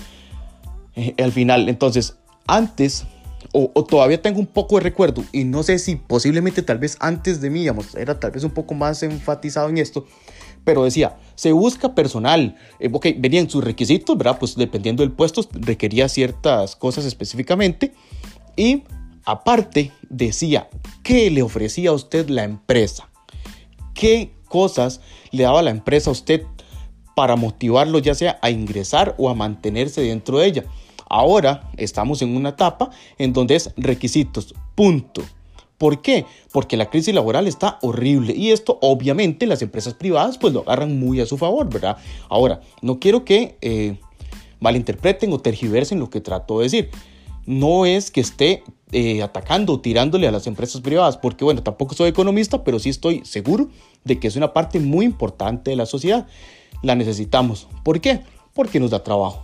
Eh, 0.97 1.15
al 1.19 1.33
final, 1.33 1.69
entonces, 1.69 2.17
antes 2.47 3.07
o, 3.53 3.85
todavía 3.85 4.21
tengo 4.21 4.41
un 4.41 4.47
poco 4.47 4.77
de 4.77 4.83
recuerdo 4.83 5.25
y 5.31 5.45
no 5.45 5.63
sé 5.63 5.79
si 5.79 5.97
posiblemente 5.97 6.63
tal 6.63 6.79
vez 6.79 6.97
antes 7.01 7.41
de 7.41 7.51
mí, 7.51 7.61
digamos, 7.61 7.95
era 7.95 8.19
tal 8.19 8.33
vez 8.33 8.43
un 8.43 8.51
poco 8.51 8.75
más 8.75 9.03
enfatizado 9.05 9.69
en 9.69 9.79
esto, 9.79 10.07
pero 10.65 10.85
decía, 10.85 11.17
se 11.35 11.53
busca 11.53 11.95
personal, 11.95 12.57
eh, 12.81 12.91
venían 13.19 13.49
sus 13.51 13.63
requisitos, 13.63 14.17
¿verdad? 14.17 14.39
Pues 14.39 14.57
dependiendo 14.57 15.03
del 15.03 15.13
puesto 15.13 15.43
requería 15.53 16.09
ciertas 16.09 16.75
cosas 16.75 17.05
específicamente 17.05 17.93
y 18.57 18.85
aparte 19.25 19.93
decía, 20.09 20.69
¿qué 21.03 21.31
le 21.31 21.43
ofrecía 21.43 21.91
a 21.91 21.95
usted 21.95 22.29
la 22.29 22.45
empresa? 22.45 23.09
¿Qué 23.95 24.33
cosas 24.49 25.01
le 25.31 25.45
daba 25.45 25.63
la 25.63 25.71
empresa 25.71 26.11
a 26.11 26.13
usted 26.13 26.43
para 27.15 27.37
motivarlo 27.37 27.99
ya 27.99 28.15
sea 28.15 28.39
a 28.43 28.51
ingresar 28.51 29.15
o 29.19 29.29
a 29.29 29.35
mantenerse 29.35 30.01
dentro 30.01 30.39
de 30.39 30.47
ella? 30.47 30.65
Ahora 31.09 31.71
estamos 31.77 32.23
en 32.23 32.35
una 32.35 32.51
etapa 32.51 32.91
en 33.19 33.33
donde 33.33 33.57
es 33.57 33.71
requisitos, 33.77 34.55
punto. 34.75 35.23
¿Por 35.85 36.01
qué? 36.01 36.25
Porque 36.51 36.79
la 36.79 36.89
crisis 36.89 37.15
laboral 37.15 37.47
está 37.47 37.79
horrible 37.83 38.33
y 38.35 38.53
esto 38.53 38.79
obviamente 38.81 39.47
las 39.47 39.61
empresas 39.61 39.93
privadas 39.93 40.39
pues 40.39 40.55
lo 40.55 40.61
agarran 40.61 40.99
muy 40.99 41.21
a 41.21 41.27
su 41.27 41.37
favor, 41.37 41.69
¿verdad? 41.69 41.99
Ahora, 42.31 42.63
no 42.81 42.99
quiero 42.99 43.27
que 43.27 43.59
eh, 43.61 43.99
malinterpreten 44.61 45.31
o 45.35 45.41
tergiversen 45.41 45.99
lo 45.99 46.09
que 46.09 46.23
trato 46.23 46.57
de 46.57 46.65
decir. 46.65 46.91
No 47.45 47.85
es 47.85 48.11
que 48.11 48.23
esté 48.23 48.65
eh, 48.93 49.23
atacando 49.23 49.75
o 49.75 49.81
tirándole 49.81 50.27
a 50.27 50.31
las 50.31 50.47
empresas 50.47 50.81
privadas, 50.81 51.19
porque 51.19 51.45
bueno, 51.45 51.63
tampoco 51.63 51.95
soy 51.95 52.09
economista, 52.09 52.65
pero 52.65 52.79
sí 52.79 52.89
estoy 52.89 53.23
seguro 53.27 53.69
de 54.05 54.19
que 54.19 54.29
es 54.29 54.37
una 54.37 54.55
parte 54.55 54.81
muy 54.81 55.05
importante 55.05 55.71
de 55.71 55.77
la 55.77 55.85
sociedad. 55.85 56.27
La 56.83 56.95
necesitamos. 56.95 57.69
¿Por 57.83 58.01
qué? 58.01 58.21
Porque 58.55 58.81
nos 58.81 58.91
da 58.91 59.05
trabajo. 59.05 59.43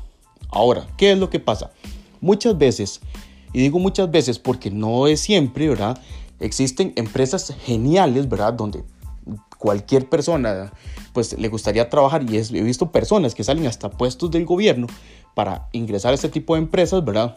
Ahora, 0.49 0.87
¿qué 0.97 1.13
es 1.13 1.19
lo 1.19 1.29
que 1.29 1.39
pasa? 1.39 1.71
Muchas 2.23 2.57
veces, 2.57 3.03
y 3.53 3.61
digo 3.61 3.79
muchas 3.79 4.11
veces 4.11 4.39
porque 4.39 4.71
no 4.71 5.07
es 5.07 5.21
siempre, 5.21 5.69
¿verdad? 5.69 6.01
Existen 6.41 6.93
empresas 6.97 7.55
geniales, 7.65 8.29
¿verdad? 8.29 8.55
Donde 8.55 8.83
cualquier 9.59 10.09
persona 10.09 10.73
pues 11.13 11.39
le 11.39 11.49
gustaría 11.49 11.89
trabajar 11.89 12.25
y 12.29 12.37
he 12.37 12.63
visto 12.63 12.91
personas 12.91 13.35
que 13.35 13.45
salen 13.45 13.67
hasta 13.67 13.91
puestos 13.91 14.31
del 14.31 14.47
gobierno 14.47 14.87
para 15.35 15.69
ingresar 15.73 16.13
a 16.13 16.15
este 16.15 16.29
tipo 16.29 16.55
de 16.55 16.63
empresas, 16.63 17.05
¿verdad? 17.05 17.37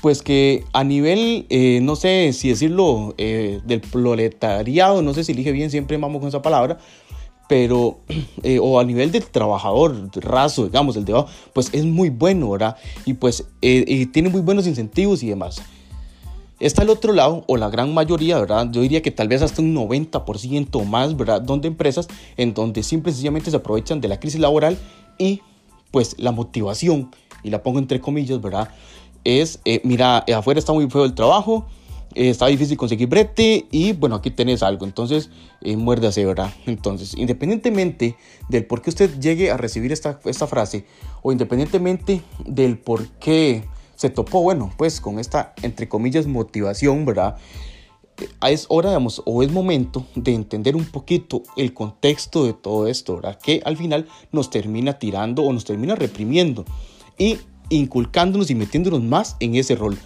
Pues 0.00 0.22
que 0.22 0.64
a 0.72 0.82
nivel, 0.82 1.46
eh, 1.50 1.80
no 1.82 1.94
sé 1.94 2.32
si 2.32 2.48
decirlo, 2.48 3.14
eh, 3.18 3.60
del 3.64 3.80
proletariado, 3.80 5.02
no 5.02 5.14
sé 5.14 5.24
si 5.24 5.32
elige 5.32 5.52
bien, 5.52 5.70
siempre 5.70 5.96
vamos 5.96 6.20
con 6.20 6.28
esa 6.28 6.42
palabra, 6.42 6.78
pero, 7.48 8.00
eh, 8.42 8.58
o 8.60 8.80
a 8.80 8.84
nivel 8.84 9.12
del 9.12 9.24
trabajador 9.24 10.10
raso, 10.16 10.64
digamos, 10.64 10.96
el 10.96 11.04
de 11.04 11.24
pues 11.52 11.70
es 11.72 11.84
muy 11.84 12.08
bueno, 12.08 12.50
¿verdad? 12.50 12.76
Y 13.04 13.14
pues 13.14 13.44
tiene 13.60 14.28
muy 14.28 14.40
buenos 14.40 14.66
incentivos 14.66 15.22
y 15.22 15.28
demás. 15.28 15.62
Está 16.62 16.84
el 16.84 16.90
otro 16.90 17.12
lado, 17.12 17.42
o 17.48 17.56
la 17.56 17.68
gran 17.70 17.92
mayoría, 17.92 18.38
¿verdad? 18.38 18.68
Yo 18.70 18.82
diría 18.82 19.02
que 19.02 19.10
tal 19.10 19.26
vez 19.26 19.42
hasta 19.42 19.60
un 19.60 19.74
90% 19.74 20.68
o 20.72 20.84
más, 20.84 21.16
¿verdad? 21.16 21.42
Donde 21.42 21.66
empresas 21.66 22.06
en 22.36 22.54
donde 22.54 22.84
simple 22.84 23.10
y 23.10 23.14
sencillamente 23.14 23.50
se 23.50 23.56
aprovechan 23.56 24.00
de 24.00 24.06
la 24.06 24.20
crisis 24.20 24.40
laboral 24.40 24.78
y 25.18 25.40
pues 25.90 26.14
la 26.20 26.30
motivación, 26.30 27.10
y 27.42 27.50
la 27.50 27.64
pongo 27.64 27.80
entre 27.80 28.00
comillas, 28.00 28.40
¿verdad? 28.40 28.68
Es, 29.24 29.58
eh, 29.64 29.80
mira, 29.82 30.22
eh, 30.28 30.34
afuera 30.34 30.60
está 30.60 30.72
muy 30.72 30.88
feo 30.88 31.04
el 31.04 31.14
trabajo, 31.14 31.66
eh, 32.14 32.30
está 32.30 32.46
difícil 32.46 32.76
conseguir 32.76 33.08
brete 33.08 33.66
y 33.72 33.92
bueno, 33.94 34.14
aquí 34.14 34.30
tenés 34.30 34.62
algo, 34.62 34.84
entonces 34.84 35.30
eh, 35.62 35.76
muérdase, 35.76 36.24
¿verdad? 36.24 36.52
Entonces, 36.66 37.14
independientemente 37.16 38.16
del 38.48 38.66
por 38.66 38.82
qué 38.82 38.90
usted 38.90 39.18
llegue 39.18 39.50
a 39.50 39.56
recibir 39.56 39.90
esta, 39.90 40.20
esta 40.26 40.46
frase 40.46 40.84
o 41.22 41.32
independientemente 41.32 42.22
del 42.46 42.78
por 42.78 43.08
qué 43.18 43.64
se 44.02 44.10
topó, 44.10 44.42
bueno, 44.42 44.72
pues 44.76 45.00
con 45.00 45.20
esta, 45.20 45.54
entre 45.62 45.88
comillas, 45.88 46.26
motivación, 46.26 47.04
¿verdad? 47.04 47.36
es 48.48 48.66
hora, 48.68 48.90
digamos, 48.90 49.22
o 49.26 49.44
es 49.44 49.52
momento 49.52 50.04
de 50.16 50.34
entender 50.34 50.74
un 50.74 50.86
poquito 50.86 51.44
el 51.56 51.72
contexto 51.72 52.44
de 52.44 52.52
todo 52.52 52.88
esto, 52.88 53.14
¿verdad? 53.14 53.38
Que 53.40 53.62
al 53.64 53.76
final 53.76 54.08
nos 54.32 54.50
termina 54.50 54.98
tirando 54.98 55.44
o 55.44 55.52
nos 55.52 55.64
termina 55.64 55.94
reprimiendo 55.94 56.64
y 57.16 57.38
inculcándonos 57.68 58.50
y 58.50 58.56
metiéndonos 58.56 59.02
más 59.02 59.36
en 59.38 59.54
ese 59.54 59.76
rol. 59.76 59.96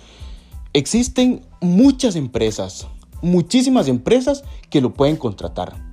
Existen 0.75 1.47
muchas 1.63 2.17
empresas, 2.17 2.89
muchísimas 3.23 3.89
empresas 3.89 4.45
que 4.69 4.83
lo 4.83 4.93
pueden 4.93 5.17
contratar. 5.17 5.86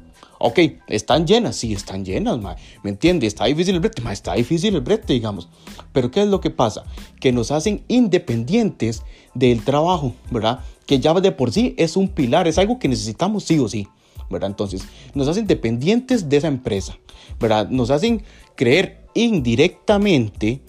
Ok, 0.45 0.59
están 0.87 1.25
llenas, 1.25 1.55
sí, 1.55 1.71
están 1.71 2.03
llenas, 2.03 2.37
¿me 2.83 2.89
entiende? 2.89 3.25
Está 3.25 3.45
difícil 3.45 3.75
el 3.75 3.79
brete, 3.79 4.01
está 4.11 4.33
difícil 4.33 4.75
el 4.75 4.81
brete, 4.81 5.13
digamos. 5.13 5.47
Pero 5.93 6.11
¿qué 6.11 6.21
es 6.21 6.27
lo 6.27 6.41
que 6.41 6.49
pasa? 6.49 6.83
Que 7.21 7.31
nos 7.31 7.49
hacen 7.49 7.85
independientes 7.87 9.03
del 9.33 9.63
trabajo, 9.63 10.13
¿verdad? 10.31 10.59
Que 10.85 10.99
ya 10.99 11.13
de 11.13 11.31
por 11.31 11.53
sí 11.53 11.75
es 11.77 11.95
un 11.95 12.09
pilar, 12.09 12.45
es 12.49 12.57
algo 12.57 12.77
que 12.77 12.89
necesitamos 12.89 13.45
sí 13.45 13.57
o 13.57 13.69
sí, 13.69 13.87
¿verdad? 14.29 14.49
Entonces, 14.49 14.83
nos 15.13 15.29
hacen 15.29 15.47
dependientes 15.47 16.27
de 16.27 16.35
esa 16.35 16.49
empresa, 16.49 16.97
¿verdad? 17.39 17.69
Nos 17.69 17.89
hacen 17.89 18.21
creer 18.55 19.07
indirectamente 19.13 20.61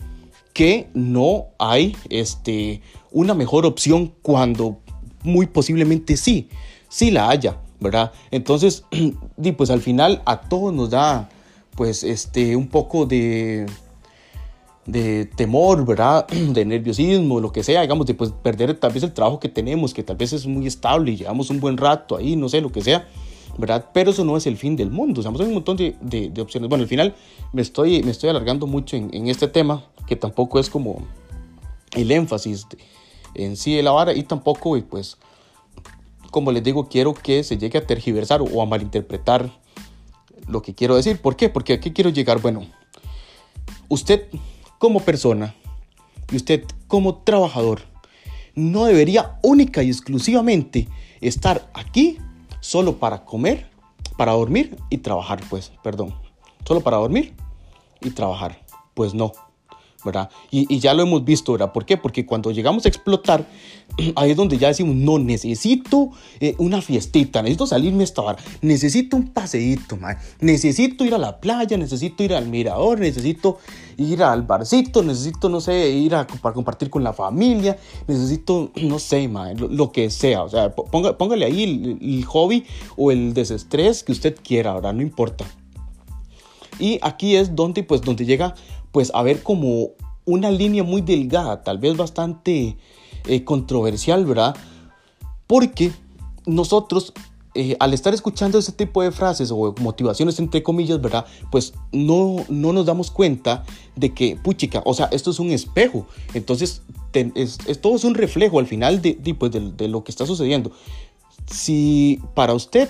que 0.53 0.89
no 0.95 1.47
hay 1.59 1.97
este, 2.11 2.81
una 3.11 3.35
mejor 3.35 3.67
opción 3.67 4.15
cuando 4.23 4.79
muy 5.25 5.49
posiblemente 5.49 6.17
sí, 6.17 6.49
sí 6.89 7.11
la 7.11 7.29
haya, 7.29 7.59
¿verdad? 7.85 8.13
Entonces, 8.33 8.85
pues 9.57 9.71
al 9.71 9.81
final 9.81 10.23
a 10.27 10.41
todos 10.41 10.75
nos 10.75 10.91
da 10.91 11.29
pues 11.77 12.03
este 12.03 12.57
un 12.57 12.69
poco 12.69 13.07
de 13.07 13.67
de 14.87 15.25
temor, 15.25 15.85
¿verdad? 15.87 16.27
De 16.29 16.65
nerviosismo, 16.65 17.41
lo 17.41 17.53
que 17.53 17.63
sea, 17.63 17.83
digamos, 17.83 18.07
de 18.07 18.15
pues, 18.15 18.33
perder 18.43 18.75
tal 18.79 18.93
vez 18.93 19.03
el 19.03 19.13
trabajo 19.13 19.41
que 19.41 19.49
tenemos, 19.49 19.95
que 19.95 20.03
tal 20.03 20.17
vez 20.17 20.33
es 20.33 20.47
muy 20.47 20.67
estable 20.67 21.13
y 21.13 21.17
llevamos 21.17 21.51
un 21.51 21.61
buen 21.61 21.77
rato 21.77 22.17
ahí, 22.17 22.37
no 22.37 22.49
sé, 22.49 22.61
lo 22.61 22.71
que 22.71 22.83
sea, 22.83 23.09
¿verdad? 23.57 23.87
Pero 23.95 24.11
eso 24.11 24.25
no 24.25 24.37
es 24.37 24.47
el 24.47 24.57
fin 24.57 24.77
del 24.77 24.91
mundo, 24.91 25.21
o 25.21 25.23
sea, 25.23 25.33
hay 25.33 25.47
un 25.47 25.55
montón 25.55 25.77
de, 25.77 25.97
de, 26.01 26.41
opciones. 26.41 26.69
Bueno, 26.69 26.83
al 26.83 26.89
final 26.89 27.15
me 27.53 27.63
estoy, 27.63 28.03
me 28.03 28.11
estoy 28.11 28.31
alargando 28.31 28.67
mucho 28.67 28.97
en, 28.97 29.09
en, 29.15 29.29
este 29.29 29.49
tema, 29.49 29.85
que 30.07 30.17
tampoco 30.17 30.59
es 30.59 30.69
como 30.69 31.03
el 31.93 32.11
énfasis 32.11 32.67
en 33.35 33.57
sí 33.57 33.75
de 33.75 33.83
la 33.83 33.93
vara 33.93 34.13
y 34.13 34.23
tampoco, 34.23 34.79
pues, 34.89 35.17
como 36.35 36.51
les 36.51 36.65
digo, 36.65 36.89
quiero 36.89 37.15
que 37.15 37.45
se 37.45 37.59
llegue 37.59 37.79
a 37.79 37.87
tergiversar 37.87 38.43
o 38.43 38.61
a 38.61 38.67
malinterpretar 38.67 39.53
lo 40.49 40.63
que 40.63 40.75
quiero 40.75 40.97
decir. 40.97 41.23
¿Por 41.23 41.37
qué? 41.37 41.49
Porque 41.49 41.75
aquí 41.75 41.93
quiero 41.93 42.11
llegar, 42.11 42.41
bueno, 42.41 42.67
usted 43.89 44.27
como 44.81 44.99
persona 44.99 45.55
y 46.33 46.35
usted 46.35 46.65
como 46.89 47.19
trabajador 47.19 47.83
no 48.57 48.87
debería 48.87 49.39
única 49.45 49.85
y 49.85 49.91
exclusivamente 49.91 50.89
estar 51.21 51.71
aquí 51.73 52.19
solo 52.59 52.99
para 52.99 53.25
comer, 53.25 53.71
para 54.19 54.33
dormir 54.33 54.77
y 54.91 54.99
trabajar, 54.99 55.39
pues, 55.49 55.71
perdón, 55.85 56.17
solo 56.67 56.81
para 56.81 56.97
dormir 56.97 57.33
y 58.01 58.11
trabajar. 58.11 58.61
Pues 58.95 59.15
no. 59.15 59.31
¿Verdad? 60.05 60.31
Y, 60.51 60.79
ya 60.79 60.95
lo 60.95 61.03
hemos 61.03 61.25
visto, 61.25 61.53
¿verdad? 61.53 61.73
¿Por 61.73 61.85
qué? 61.85 61.97
Porque 61.97 62.27
cuando 62.27 62.51
llegamos 62.51 62.85
a 62.85 62.89
explotar, 62.89 63.47
ahí 64.17 64.31
es 64.31 64.37
donde 64.37 64.59
ya 64.59 64.69
decimos, 64.69 64.95
no, 64.95 65.19
necesito 65.19 66.11
eh, 66.41 66.55
una 66.59 66.83
fiestita, 66.83 67.43
necesito 67.43 67.67
salirme 67.67 68.05
esta 68.05 68.23
hora, 68.23 68.39
necesito 68.63 69.17
un 69.17 69.29
paseíto, 69.29 69.97
man. 69.97 70.17
necesito 70.41 71.05
ir 71.05 71.15
a 71.15 71.19
la 71.19 71.41
playa, 71.41 71.77
necesito 71.77 72.23
ir 72.23 72.35
al 72.35 72.49
mirador, 72.49 73.01
necesito 73.01 73.59
ir 73.97 74.23
al 74.23 74.43
barcito, 74.43 75.03
necesito, 75.03 75.49
no 75.49 75.61
sé, 75.61 75.91
ir 75.91 76.15
a 76.15 76.27
para 76.27 76.55
compartir 76.55 76.91
con 76.91 77.03
la 77.05 77.13
familia, 77.13 77.79
necesito, 78.07 78.71
no 78.83 78.99
sé, 78.99 79.29
man, 79.29 79.57
lo, 79.71 79.93
que 79.93 80.11
sea, 80.11 80.43
o 80.43 80.49
sea, 80.49 80.75
ponga, 80.75 81.17
póngale 81.17 81.47
ahí 81.47 81.65
el, 81.65 81.99
el 82.01 82.25
hobby 82.25 82.65
o 82.97 83.11
el 83.11 83.35
desestrés 83.35 84.03
que 84.03 84.13
usted 84.13 84.37
quiera, 84.43 84.75
¿verdad? 84.75 84.95
No 84.95 85.03
importa. 85.03 85.45
Y 86.79 86.99
aquí 87.03 87.37
es 87.37 87.55
donde, 87.55 87.83
pues, 87.83 88.03
donde 88.03 88.25
llega 88.25 88.55
pues 88.95 89.11
a 89.13 89.25
ver 89.25 89.43
como 89.43 89.91
una 90.25 90.53
línea 90.53 90.85
muy 90.85 91.03
delgada, 91.03 91.65
tal 91.65 91.79
vez 91.79 91.97
bastante 91.97 92.79
eh, 93.27 93.43
controversial, 93.43 94.25
¿verdad? 94.25 94.55
Porque 95.49 95.91
nosotros 96.47 97.13
eh, 97.57 97.77
al 97.81 97.93
estar 97.93 98.15
escuchando 98.15 98.57
ese 98.57 98.71
tipo 98.71 99.03
de 99.03 99.11
frases 99.11 99.51
o 99.51 99.75
motivaciones 99.81 100.39
entre 100.39 100.63
comillas, 100.63 101.01
¿verdad? 101.01 101.27
Pues 101.51 101.75
no, 101.91 102.45
no 102.49 102.73
nos 102.73 102.87
damos 102.87 103.11
cuenta 103.11 103.65
de 103.97 104.15
que, 104.15 104.37
puchica, 104.37 104.81
o 104.85 104.95
sea, 104.95 105.07
esto 105.07 105.33
es 105.33 105.41
un 105.41 105.51
espejo. 105.51 106.07
Entonces, 106.33 106.83
es, 107.13 107.59
todo 107.81 107.97
es 107.97 108.05
un 108.05 108.15
reflejo 108.15 108.61
al 108.61 108.69
final 108.69 109.03
de, 109.03 109.17
pues, 109.37 109.51
de, 109.51 109.73
de, 109.73 109.89
lo 109.89 110.05
que 110.05 110.13
está 110.13 110.25
sucediendo. 110.25 110.71
Si 111.51 112.21
para 112.35 112.55
usted, 112.55 112.89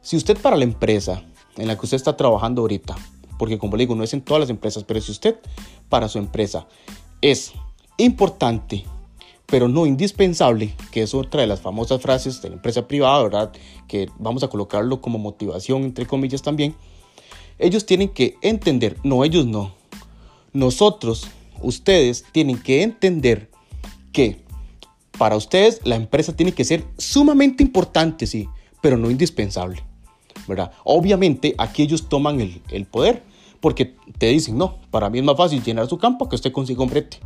si 0.00 0.16
usted 0.16 0.38
para 0.38 0.56
la 0.56 0.64
empresa 0.64 1.24
en 1.56 1.66
la 1.66 1.76
que 1.76 1.86
usted 1.86 1.96
está 1.96 2.16
trabajando 2.16 2.62
ahorita, 2.62 2.96
porque 3.38 3.58
como 3.58 3.76
le 3.76 3.84
digo, 3.84 3.94
no 3.94 4.04
es 4.04 4.12
en 4.12 4.20
todas 4.20 4.40
las 4.40 4.50
empresas, 4.50 4.84
pero 4.84 5.00
si 5.00 5.12
usted 5.12 5.36
para 5.88 6.08
su 6.08 6.18
empresa 6.18 6.66
es 7.22 7.52
importante, 7.96 8.84
pero 9.46 9.68
no 9.68 9.86
indispensable, 9.86 10.74
que 10.90 11.02
es 11.02 11.14
otra 11.14 11.40
de 11.40 11.46
las 11.46 11.60
famosas 11.60 12.02
frases 12.02 12.42
de 12.42 12.50
la 12.50 12.56
empresa 12.56 12.86
privada, 12.86 13.22
¿verdad? 13.22 13.52
Que 13.86 14.08
vamos 14.18 14.42
a 14.42 14.48
colocarlo 14.48 15.00
como 15.00 15.18
motivación, 15.18 15.84
entre 15.84 16.06
comillas 16.06 16.42
también. 16.42 16.74
Ellos 17.58 17.86
tienen 17.86 18.08
que 18.10 18.36
entender, 18.42 18.98
no 19.02 19.24
ellos 19.24 19.46
no, 19.46 19.74
nosotros, 20.52 21.28
ustedes 21.60 22.24
tienen 22.32 22.58
que 22.58 22.82
entender 22.82 23.50
que 24.12 24.42
para 25.16 25.36
ustedes 25.36 25.80
la 25.84 25.96
empresa 25.96 26.36
tiene 26.36 26.52
que 26.52 26.64
ser 26.64 26.84
sumamente 26.98 27.62
importante, 27.62 28.26
sí, 28.26 28.48
pero 28.80 28.96
no 28.96 29.10
indispensable. 29.10 29.82
¿verdad? 30.46 30.72
Obviamente 30.84 31.54
aquí 31.58 31.82
ellos 31.82 32.08
toman 32.08 32.40
el, 32.40 32.62
el 32.70 32.86
poder 32.86 33.22
porque 33.60 33.96
te 34.18 34.26
dicen, 34.26 34.56
no, 34.56 34.78
para 34.90 35.10
mí 35.10 35.18
es 35.18 35.24
más 35.24 35.36
fácil 35.36 35.62
llenar 35.62 35.88
su 35.88 35.98
campo 35.98 36.28
que 36.28 36.36
usted 36.36 36.52
consiga 36.52 36.82
un 36.82 36.90
brete. 36.90 37.18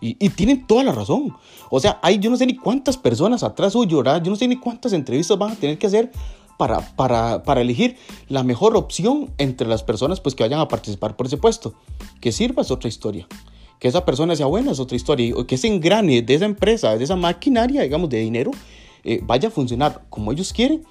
Y, 0.00 0.16
y, 0.24 0.28
tienen 0.28 0.66
toda 0.66 0.84
la 0.84 0.92
razón. 0.92 1.34
O 1.70 1.80
sea, 1.80 1.98
hay, 2.02 2.18
yo 2.18 2.28
no 2.28 2.36
sé 2.36 2.44
ni 2.44 2.54
cuántas 2.54 2.98
personas 2.98 3.42
atrás 3.42 3.72
suyo, 3.72 3.98
¿verdad? 3.98 4.22
Yo 4.22 4.30
no 4.30 4.36
sé 4.36 4.46
ni 4.46 4.56
cuántas 4.56 4.92
entrevistas 4.92 5.38
van 5.38 5.52
a 5.52 5.56
tener 5.56 5.78
que 5.78 5.86
hacer 5.86 6.12
para, 6.58 6.80
para, 6.96 7.42
para, 7.42 7.62
elegir 7.62 7.96
la 8.28 8.42
mejor 8.42 8.76
opción 8.76 9.30
entre 9.38 9.66
las 9.66 9.82
personas 9.82 10.20
pues, 10.20 10.34
que 10.34 10.42
vayan 10.42 10.60
a 10.60 10.68
participar 10.68 11.16
por 11.16 11.26
ese 11.26 11.38
puesto. 11.38 11.74
Que 12.20 12.30
sirva 12.30 12.62
es 12.62 12.70
otra 12.70 12.88
historia. 12.88 13.26
Que 13.80 13.88
esa 13.88 14.04
persona 14.04 14.36
sea 14.36 14.46
buena 14.46 14.72
es 14.72 14.80
otra 14.80 14.96
historia. 14.96 15.34
O 15.34 15.46
que 15.46 15.54
ese 15.54 15.68
engrane 15.68 16.20
de 16.20 16.34
esa 16.34 16.44
empresa, 16.44 16.96
de 16.96 17.04
esa 17.04 17.16
maquinaria, 17.16 17.82
digamos, 17.82 18.10
de 18.10 18.18
dinero, 18.18 18.50
eh, 19.02 19.20
vaya 19.22 19.48
a 19.48 19.50
funcionar 19.50 20.04
como 20.10 20.30
ellos 20.30 20.52
quieren 20.52 20.84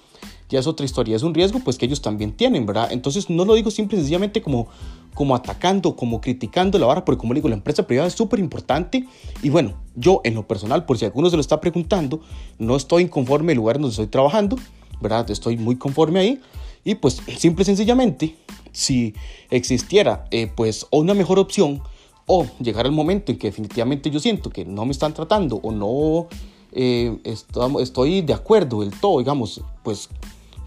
ya 0.49 0.59
es 0.59 0.67
otra 0.67 0.85
historia, 0.85 1.15
es 1.15 1.23
un 1.23 1.33
riesgo 1.33 1.59
pues 1.59 1.77
que 1.77 1.85
ellos 1.85 2.01
también 2.01 2.31
tienen, 2.31 2.65
¿verdad? 2.65 2.89
Entonces 2.91 3.29
no 3.29 3.45
lo 3.45 3.55
digo 3.55 3.71
simple 3.71 3.97
y 3.97 4.01
sencillamente 4.01 4.41
como, 4.41 4.67
como 5.13 5.35
atacando, 5.35 5.95
como 5.95 6.21
criticando 6.21 6.77
la 6.77 6.85
vara, 6.85 7.05
porque 7.05 7.19
como 7.19 7.33
digo, 7.33 7.49
la 7.49 7.55
empresa 7.55 7.87
privada 7.87 8.07
es 8.07 8.13
súper 8.13 8.39
importante 8.39 9.05
y 9.41 9.49
bueno, 9.49 9.73
yo 9.95 10.21
en 10.23 10.35
lo 10.35 10.47
personal, 10.47 10.85
por 10.85 10.97
si 10.97 11.05
alguno 11.05 11.29
se 11.29 11.35
lo 11.35 11.41
está 11.41 11.59
preguntando, 11.59 12.21
no 12.59 12.75
estoy 12.75 13.03
inconforme 13.03 13.53
el 13.53 13.57
lugar 13.57 13.77
donde 13.77 13.89
estoy 13.89 14.07
trabajando, 14.07 14.57
¿verdad? 15.01 15.29
Estoy 15.31 15.57
muy 15.57 15.77
conforme 15.77 16.19
ahí 16.19 16.41
y 16.83 16.95
pues 16.95 17.21
simple 17.37 17.63
y 17.63 17.65
sencillamente, 17.65 18.35
si 18.71 19.13
existiera 19.49 20.25
eh, 20.31 20.51
pues 20.53 20.85
una 20.91 21.13
mejor 21.13 21.39
opción 21.39 21.81
o 22.27 22.45
llegar 22.59 22.85
al 22.85 22.91
momento 22.91 23.31
en 23.31 23.37
que 23.37 23.47
definitivamente 23.47 24.11
yo 24.11 24.19
siento 24.19 24.49
que 24.49 24.65
no 24.65 24.85
me 24.85 24.91
están 24.91 25.13
tratando 25.13 25.59
o 25.63 25.71
no 25.71 26.27
eh, 26.71 27.17
estoy 27.23 28.21
de 28.21 28.33
acuerdo 28.33 28.81
del 28.81 28.91
todo, 28.99 29.19
digamos, 29.19 29.61
pues 29.81 30.09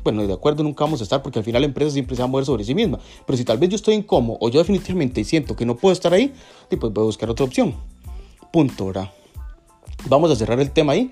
bueno, 0.04 0.26
de 0.26 0.32
acuerdo 0.32 0.62
nunca 0.62 0.84
vamos 0.84 1.00
a 1.00 1.04
estar 1.04 1.22
porque 1.22 1.38
al 1.38 1.44
final 1.44 1.62
la 1.62 1.66
empresa 1.66 1.90
siempre 1.90 2.16
se 2.16 2.22
va 2.22 2.24
a 2.24 2.28
mover 2.28 2.44
sobre 2.44 2.64
sí 2.64 2.74
misma. 2.74 2.98
Pero 3.26 3.36
si 3.36 3.44
tal 3.44 3.58
vez 3.58 3.70
yo 3.70 3.76
estoy 3.76 3.94
incómodo 3.94 4.38
o 4.40 4.48
yo 4.48 4.58
definitivamente 4.58 5.24
siento 5.24 5.56
que 5.56 5.66
no 5.66 5.76
puedo 5.76 5.92
estar 5.92 6.12
ahí, 6.12 6.32
pues 6.68 6.92
voy 6.92 7.02
a 7.02 7.06
buscar 7.06 7.30
otra 7.30 7.44
opción. 7.44 7.74
Punto, 8.52 8.86
¿verdad? 8.86 9.10
Vamos 10.08 10.30
a 10.30 10.36
cerrar 10.36 10.60
el 10.60 10.70
tema 10.70 10.92
ahí, 10.92 11.10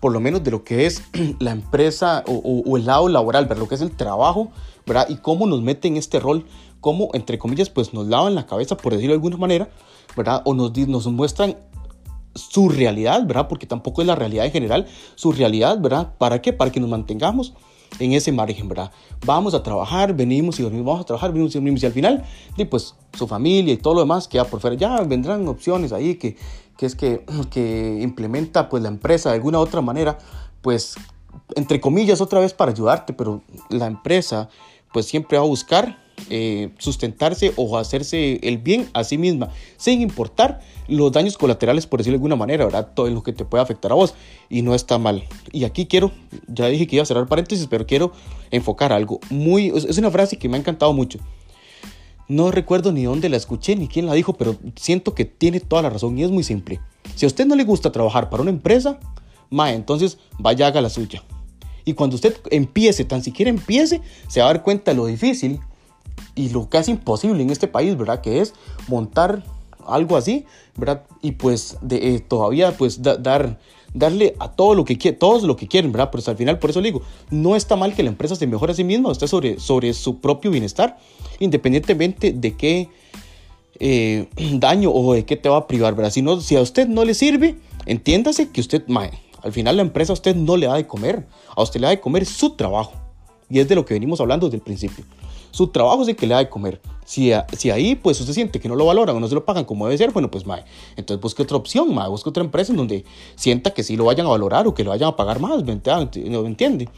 por 0.00 0.12
lo 0.12 0.20
menos 0.20 0.42
de 0.42 0.50
lo 0.50 0.64
que 0.64 0.86
es 0.86 1.02
la 1.38 1.52
empresa 1.52 2.24
o, 2.26 2.76
el 2.76 2.84
lado 2.84 3.08
laboral, 3.08 3.46
¿verdad? 3.46 3.62
Lo 3.62 3.68
que 3.68 3.76
es 3.76 3.80
el 3.80 3.92
trabajo, 3.92 4.50
¿verdad? 4.86 5.06
Y 5.08 5.16
cómo 5.16 5.46
nos 5.46 5.62
mete 5.62 5.88
en 5.88 5.96
este 5.96 6.20
rol, 6.20 6.44
cómo, 6.80 7.10
entre 7.14 7.38
comillas, 7.38 7.70
pues 7.70 7.94
nos 7.94 8.06
lavan 8.06 8.34
la 8.34 8.46
cabeza, 8.46 8.76
por 8.76 8.92
decirlo 8.92 9.12
de 9.12 9.16
alguna 9.16 9.36
manera, 9.36 9.68
¿verdad? 10.16 10.42
O 10.44 10.54
nos, 10.54 10.76
nos 10.76 11.06
muestran 11.06 11.56
su 12.34 12.68
realidad, 12.68 13.24
¿verdad? 13.26 13.48
Porque 13.48 13.66
tampoco 13.66 14.02
es 14.02 14.06
la 14.06 14.16
realidad 14.16 14.44
en 14.44 14.52
general, 14.52 14.86
su 15.14 15.32
realidad, 15.32 15.78
¿verdad? 15.80 16.14
¿Para 16.18 16.42
qué? 16.42 16.52
Para 16.52 16.72
que 16.72 16.80
nos 16.80 16.90
mantengamos 16.90 17.54
en 17.98 18.12
ese 18.12 18.32
margen, 18.32 18.68
¿verdad? 18.68 18.90
Vamos 19.24 19.54
a 19.54 19.62
trabajar, 19.62 20.14
venimos 20.14 20.58
y 20.58 20.62
dormimos, 20.62 20.86
vamos 20.86 21.00
a 21.02 21.06
trabajar, 21.06 21.32
venimos 21.32 21.52
y 21.52 21.58
dormimos, 21.58 21.82
y 21.82 21.86
al 21.86 21.92
final, 21.92 22.24
pues 22.70 22.94
su 23.12 23.26
familia 23.26 23.74
y 23.74 23.76
todo 23.76 23.94
lo 23.94 24.00
demás 24.00 24.28
queda 24.28 24.44
por 24.44 24.60
fuera. 24.60 24.76
Ya 24.76 25.00
vendrán 25.02 25.46
opciones 25.48 25.92
ahí 25.92 26.16
que, 26.16 26.36
que 26.76 26.86
es 26.86 26.94
que, 26.94 27.24
que 27.50 27.98
implementa 28.00 28.68
pues 28.68 28.82
la 28.82 28.88
empresa 28.88 29.30
de 29.30 29.36
alguna 29.36 29.58
otra 29.58 29.80
manera, 29.80 30.18
pues 30.62 30.94
entre 31.56 31.80
comillas 31.80 32.20
otra 32.20 32.40
vez 32.40 32.52
para 32.52 32.72
ayudarte, 32.72 33.12
pero 33.12 33.42
la 33.68 33.86
empresa 33.86 34.48
pues 34.92 35.06
siempre 35.06 35.38
va 35.38 35.44
a 35.44 35.46
buscar 35.46 36.03
eh, 36.30 36.70
sustentarse 36.78 37.52
o 37.56 37.76
hacerse 37.76 38.40
el 38.42 38.58
bien 38.58 38.88
a 38.94 39.04
sí 39.04 39.18
misma, 39.18 39.50
sin 39.76 40.00
importar 40.00 40.60
los 40.88 41.12
daños 41.12 41.36
colaterales, 41.36 41.86
por 41.86 42.00
decirlo 42.00 42.14
de 42.14 42.18
alguna 42.18 42.36
manera, 42.36 42.64
¿verdad? 42.64 42.92
Todo 42.94 43.08
lo 43.10 43.22
que 43.22 43.32
te 43.32 43.44
puede 43.44 43.62
afectar 43.62 43.92
a 43.92 43.94
vos 43.94 44.14
y 44.48 44.62
no 44.62 44.74
está 44.74 44.98
mal. 44.98 45.24
Y 45.52 45.64
aquí 45.64 45.86
quiero, 45.86 46.12
ya 46.46 46.66
dije 46.68 46.86
que 46.86 46.96
iba 46.96 47.02
a 47.02 47.06
cerrar 47.06 47.26
paréntesis, 47.26 47.66
pero 47.68 47.86
quiero 47.86 48.12
enfocar 48.50 48.92
algo 48.92 49.20
muy, 49.30 49.68
es 49.68 49.98
una 49.98 50.10
frase 50.10 50.38
que 50.38 50.48
me 50.48 50.56
ha 50.56 50.60
encantado 50.60 50.92
mucho. 50.92 51.18
No 52.26 52.50
recuerdo 52.50 52.90
ni 52.90 53.04
dónde 53.04 53.28
la 53.28 53.36
escuché 53.36 53.76
ni 53.76 53.86
quién 53.86 54.06
la 54.06 54.14
dijo, 54.14 54.32
pero 54.32 54.56
siento 54.76 55.14
que 55.14 55.26
tiene 55.26 55.60
toda 55.60 55.82
la 55.82 55.90
razón 55.90 56.18
y 56.18 56.22
es 56.22 56.30
muy 56.30 56.42
simple. 56.42 56.80
Si 57.14 57.26
a 57.26 57.28
usted 57.28 57.46
no 57.46 57.54
le 57.54 57.64
gusta 57.64 57.92
trabajar 57.92 58.30
para 58.30 58.42
una 58.42 58.50
empresa, 58.50 58.98
ma, 59.50 59.72
entonces 59.72 60.18
vaya 60.38 60.66
haga 60.66 60.80
la 60.80 60.88
suya. 60.88 61.22
Y 61.84 61.92
cuando 61.92 62.16
usted 62.16 62.34
empiece, 62.50 63.04
tan 63.04 63.22
siquiera 63.22 63.50
empiece, 63.50 64.00
se 64.26 64.40
va 64.40 64.46
a 64.46 64.54
dar 64.54 64.62
cuenta 64.62 64.92
de 64.92 64.96
lo 64.96 65.04
difícil 65.04 65.60
y 66.34 66.48
lo 66.50 66.68
casi 66.68 66.92
imposible 66.92 67.42
en 67.42 67.50
este 67.50 67.68
país, 67.68 67.96
¿verdad? 67.96 68.20
Que 68.20 68.40
es 68.40 68.54
montar 68.88 69.42
algo 69.86 70.16
así, 70.16 70.46
¿verdad? 70.76 71.04
Y 71.22 71.32
pues 71.32 71.76
de, 71.80 72.14
eh, 72.14 72.20
todavía 72.20 72.76
pues 72.76 73.02
dar, 73.02 73.58
darle 73.92 74.34
a 74.38 74.50
todo 74.50 74.74
lo 74.74 74.84
que 74.84 74.98
quiere, 74.98 75.16
todos 75.16 75.42
lo 75.44 75.56
que 75.56 75.68
quieren, 75.68 75.92
¿verdad? 75.92 76.10
Pero 76.10 76.22
al 76.26 76.36
final, 76.36 76.58
por 76.58 76.70
eso 76.70 76.80
le 76.80 76.88
digo, 76.88 77.02
no 77.30 77.56
está 77.56 77.76
mal 77.76 77.94
que 77.94 78.02
la 78.02 78.08
empresa 78.08 78.34
se 78.34 78.46
mejore 78.46 78.72
a 78.72 78.74
sí 78.74 78.84
misma, 78.84 79.12
esté 79.12 79.28
sobre, 79.28 79.58
sobre 79.60 79.92
su 79.94 80.20
propio 80.20 80.50
bienestar, 80.50 80.98
independientemente 81.38 82.32
de 82.32 82.56
qué 82.56 82.88
eh, 83.80 84.28
daño 84.58 84.90
o 84.90 85.14
de 85.14 85.24
qué 85.24 85.36
te 85.36 85.48
va 85.48 85.58
a 85.58 85.66
privar, 85.66 85.94
¿verdad? 85.94 86.10
Si, 86.10 86.22
no, 86.22 86.40
si 86.40 86.56
a 86.56 86.60
usted 86.60 86.88
no 86.88 87.04
le 87.04 87.14
sirve, 87.14 87.56
entiéndase 87.86 88.50
que 88.50 88.60
usted, 88.60 88.86
mae, 88.88 89.10
al 89.42 89.52
final 89.52 89.76
la 89.76 89.82
empresa 89.82 90.12
a 90.12 90.14
usted 90.14 90.34
no 90.34 90.56
le 90.56 90.66
da 90.66 90.74
de 90.74 90.86
comer, 90.86 91.26
a 91.54 91.62
usted 91.62 91.80
le 91.80 91.86
da 91.86 91.90
de 91.90 92.00
comer 92.00 92.26
su 92.26 92.50
trabajo. 92.50 92.94
Y 93.50 93.60
es 93.60 93.68
de 93.68 93.74
lo 93.74 93.84
que 93.84 93.94
venimos 93.94 94.20
hablando 94.20 94.46
desde 94.46 94.56
el 94.56 94.62
principio. 94.62 95.04
Su 95.54 95.68
trabajo 95.68 96.02
es 96.02 96.08
el 96.08 96.16
que 96.16 96.26
le 96.26 96.34
da 96.34 96.40
de 96.40 96.48
comer. 96.48 96.80
Si, 97.04 97.30
si 97.56 97.70
ahí 97.70 97.94
pues 97.94 98.20
usted 98.20 98.32
siente 98.32 98.58
que 98.58 98.68
no 98.68 98.74
lo 98.74 98.86
valoran 98.86 99.14
o 99.14 99.20
no 99.20 99.28
se 99.28 99.36
lo 99.36 99.44
pagan 99.44 99.64
como 99.64 99.86
debe 99.86 99.96
ser, 99.96 100.10
bueno, 100.10 100.28
pues 100.28 100.44
mae, 100.46 100.64
entonces 100.96 101.22
busque 101.22 101.44
otra 101.44 101.56
opción, 101.56 101.94
mae, 101.94 102.08
busque 102.08 102.28
otra 102.28 102.42
empresa 102.42 102.72
en 102.72 102.78
donde 102.78 103.04
sienta 103.36 103.70
que 103.70 103.84
sí 103.84 103.96
lo 103.96 104.06
vayan 104.06 104.26
a 104.26 104.30
valorar 104.30 104.66
o 104.66 104.74
que 104.74 104.82
lo 104.82 104.90
vayan 104.90 105.10
a 105.10 105.16
pagar 105.16 105.38
más, 105.38 105.62
¿me 105.62 105.70
entiende? 105.70 106.88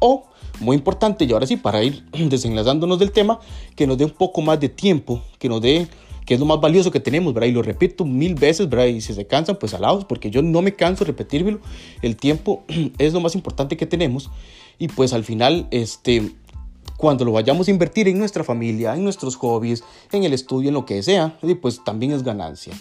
O, 0.00 0.24
muy 0.60 0.76
importante, 0.76 1.26
y 1.26 1.32
ahora 1.32 1.46
sí, 1.46 1.58
para 1.58 1.82
ir 1.82 2.06
desenlazándonos 2.12 2.98
del 2.98 3.12
tema, 3.12 3.38
que 3.74 3.86
nos 3.86 3.98
dé 3.98 4.06
un 4.06 4.12
poco 4.12 4.40
más 4.40 4.58
de 4.60 4.70
tiempo, 4.70 5.20
que 5.38 5.50
nos 5.50 5.60
dé 5.60 5.86
que 6.24 6.34
es 6.34 6.40
lo 6.40 6.46
más 6.46 6.60
valioso 6.60 6.90
que 6.90 7.00
tenemos, 7.00 7.34
¿verdad? 7.34 7.48
Y 7.48 7.52
lo 7.52 7.62
repito 7.62 8.06
mil 8.06 8.34
veces, 8.34 8.68
¿verdad? 8.68 8.86
Y 8.86 9.02
si 9.02 9.12
se 9.12 9.26
cansan, 9.26 9.56
pues 9.60 9.74
alados, 9.74 10.06
porque 10.06 10.30
yo 10.30 10.40
no 10.42 10.62
me 10.62 10.74
canso 10.74 11.04
de 11.04 11.12
repetírmelo. 11.12 11.60
El 12.02 12.16
tiempo 12.16 12.64
es 12.98 13.12
lo 13.12 13.20
más 13.20 13.34
importante 13.34 13.76
que 13.76 13.86
tenemos. 13.86 14.30
Y 14.78 14.88
pues 14.88 15.12
al 15.12 15.22
final, 15.22 15.68
este, 15.70 16.32
cuando 16.96 17.24
lo 17.24 17.32
vayamos 17.32 17.68
a 17.68 17.70
invertir 17.70 18.08
en 18.08 18.18
nuestra 18.18 18.44
familia, 18.44 18.94
en 18.94 19.04
nuestros 19.04 19.36
hobbies, 19.36 19.84
en 20.12 20.24
el 20.24 20.32
estudio, 20.32 20.68
en 20.68 20.74
lo 20.74 20.86
que 20.86 21.02
sea, 21.02 21.38
pues 21.60 21.84
también 21.84 22.12
es 22.12 22.22
ganancia, 22.22 22.72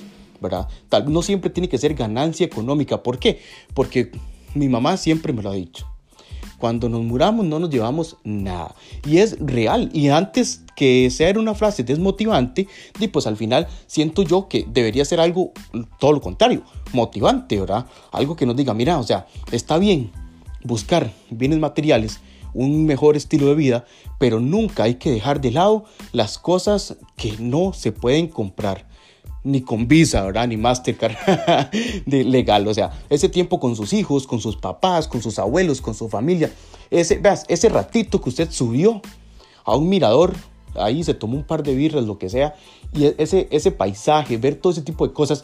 ¿verdad? 0.42 0.68
Tal, 0.90 1.12
no 1.12 1.22
siempre 1.22 1.50
tiene 1.50 1.70
que 1.70 1.78
ser 1.78 1.94
ganancia 1.94 2.46
económica. 2.46 3.04
¿Por 3.04 3.20
qué? 3.20 3.40
Porque 3.74 4.12
mi 4.54 4.70
mamá 4.70 4.98
siempre 4.98 5.34
me 5.34 5.42
lo 5.42 5.50
ha 5.50 5.56
dicho. 5.56 5.88
Cuando 6.58 6.88
nos 6.88 7.04
muramos 7.04 7.46
no 7.46 7.60
nos 7.60 7.70
llevamos 7.70 8.16
nada. 8.24 8.74
Y 9.06 9.18
es 9.18 9.38
real. 9.40 9.90
Y 9.94 10.08
antes 10.08 10.64
que 10.76 11.10
sea 11.12 11.38
una 11.38 11.54
frase 11.54 11.84
desmotivante, 11.84 12.68
pues 13.12 13.28
al 13.28 13.36
final 13.36 13.68
siento 13.88 14.24
yo 14.24 14.48
que 14.48 14.66
debería 14.68 15.04
ser 15.04 15.20
algo 15.20 15.52
todo 16.00 16.14
lo 16.14 16.22
contrario, 16.22 16.64
motivante, 16.94 17.60
¿verdad? 17.60 17.86
Algo 18.12 18.38
que 18.38 18.46
nos 18.46 18.56
diga, 18.56 18.74
mira, 18.74 18.98
o 18.98 19.04
sea, 19.04 19.28
está 19.52 19.78
bien 19.78 20.12
buscar 20.64 21.14
bienes 21.30 21.60
materiales, 21.60 22.22
un 22.56 22.86
mejor 22.86 23.16
estilo 23.16 23.48
de 23.48 23.56
vida, 23.56 23.86
pero 24.18 24.40
nunca 24.40 24.84
hay 24.84 24.96
que 24.96 25.12
dejar 25.12 25.42
de 25.42 25.52
lado 25.52 25.86
las 26.14 26.40
cosas 26.40 26.98
que 27.16 27.36
no 27.38 27.74
se 27.74 27.92
pueden 27.92 28.28
comprar 28.28 28.88
ni 29.44 29.62
con 29.62 29.88
Visa, 29.88 30.24
¿verdad? 30.24 30.48
Ni 30.48 30.58
Mastercard 30.58 31.16
de 32.06 32.24
legal. 32.24 32.68
O 32.68 32.74
sea, 32.74 32.92
ese 33.10 33.30
tiempo 33.30 33.60
con 33.60 33.76
sus 33.76 33.94
hijos, 33.94 34.26
con 34.26 34.42
sus 34.42 34.58
papás, 34.58 35.08
con 35.08 35.22
sus 35.22 35.38
abuelos, 35.38 35.82
con 35.82 35.94
su 35.94 36.10
familia. 36.10 36.52
Ese, 36.90 37.20
veas, 37.20 37.46
ese 37.48 37.70
ratito 37.70 38.20
que 38.20 38.30
usted 38.30 38.50
subió 38.50 39.02
a 39.64 39.76
un 39.76 39.88
mirador, 39.88 40.34
ahí 40.74 41.04
se 41.04 41.14
tomó 41.14 41.38
un 41.38 41.44
par 41.44 41.62
de 41.62 41.76
birras, 41.76 42.06
lo 42.06 42.18
que 42.18 42.30
sea, 42.30 42.56
y 42.92 43.06
e, 43.06 43.16
ese, 43.20 43.48
ese 43.52 43.72
paisaje, 43.72 44.38
ver 44.38 44.56
todo 44.56 44.74
ese 44.74 44.82
tipo 44.82 45.08
de 45.08 45.14
cosas, 45.14 45.44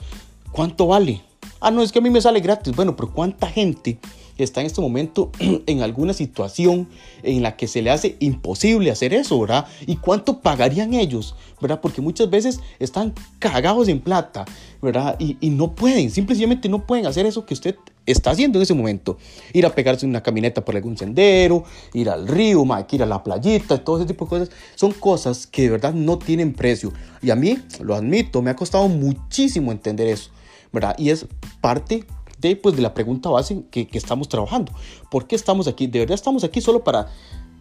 ¿cuánto 0.52 0.88
vale? 0.88 1.21
Ah, 1.60 1.69
no, 1.69 1.84
es 1.84 1.91
que 1.91 2.00
a 2.00 2.02
mí 2.02 2.10
me 2.10 2.21
sale 2.21 2.39
gratis. 2.39 2.76
Bueno, 2.76 2.95
pero 2.95 3.13
¿cuánta 3.13 3.47
gente 3.47 4.00
está 4.43 4.62
en 4.62 4.67
este 4.67 4.82
momento 4.82 5.32
en 5.39 5.82
alguna 5.82 6.13
situación 6.13 6.88
en 7.23 7.43
la 7.43 7.56
que 7.56 7.67
se 7.67 7.82
le 7.82 7.91
hace 7.91 8.15
imposible 8.19 8.91
hacer 8.91 9.13
eso, 9.13 9.39
¿verdad? 9.39 9.65
¿Y 9.86 9.97
cuánto 9.97 10.39
pagarían 10.39 10.93
ellos, 10.93 11.36
¿verdad? 11.62 11.82
Porque 11.82 12.01
muchas 12.01 12.30
veces 12.30 12.60
están 12.80 13.13
cagados 13.39 13.88
en 13.88 13.99
plata, 13.99 14.45
¿verdad? 14.82 15.15
Y, 15.19 15.49
no 15.49 15.75
pueden, 15.75 16.10
simplemente 16.10 16.69
no 16.69 16.86
pueden 16.86 17.06
hacer 17.06 17.25
eso 17.25 17.45
que 17.45 17.54
usted 17.54 17.75
está 18.06 18.32
haciendo 18.32 18.58
en 18.58 18.63
ese 18.63 18.73
momento. 18.73 19.17
Ir 19.54 19.65
a 19.65 19.75
pegarse 19.75 20.06
una 20.06 20.23
camineta 20.23 20.65
por 20.65 20.75
algún 20.75 20.97
sendero, 20.97 21.63
ir 21.93 22.10
al 22.10 22.27
río, 22.27 22.65
ir 22.91 23.04
a 23.04 23.06
la 23.06 23.23
playita, 23.23 23.84
todo 23.84 23.97
ese 23.97 24.06
tipo 24.06 24.25
de 24.25 24.30
cosas. 24.30 24.49
Son 24.75 24.91
cosas 24.91 25.45
que 25.45 25.63
de 25.63 25.69
verdad 25.69 25.93
no 25.93 26.17
tienen 26.17 26.54
precio. 26.54 26.93
Y 27.21 27.30
a 27.30 27.36
mí, 27.36 27.58
lo 27.82 27.95
admito, 27.95 28.41
me 28.41 28.49
ha 28.49 28.56
costado 28.56 28.88
muchísimo 28.88 29.71
entender 29.71 30.08
eso, 30.08 30.32
¿verdad? 30.71 30.95
Y 30.97 31.10
es 31.10 31.27
parte 31.60 32.06
de, 32.41 32.56
pues, 32.56 32.75
de 32.75 32.82
la 32.82 32.93
pregunta 32.93 33.30
base 33.30 33.63
que, 33.71 33.88
que 33.88 33.97
estamos 33.97 34.27
trabajando. 34.27 34.71
¿Por 35.10 35.27
qué 35.27 35.36
estamos 35.36 35.67
aquí? 35.67 35.88
¿De 35.88 35.99
verdad 35.99 36.15
estamos 36.15 36.43
aquí 36.43 36.60
solo 36.60 36.84
para 36.84 37.08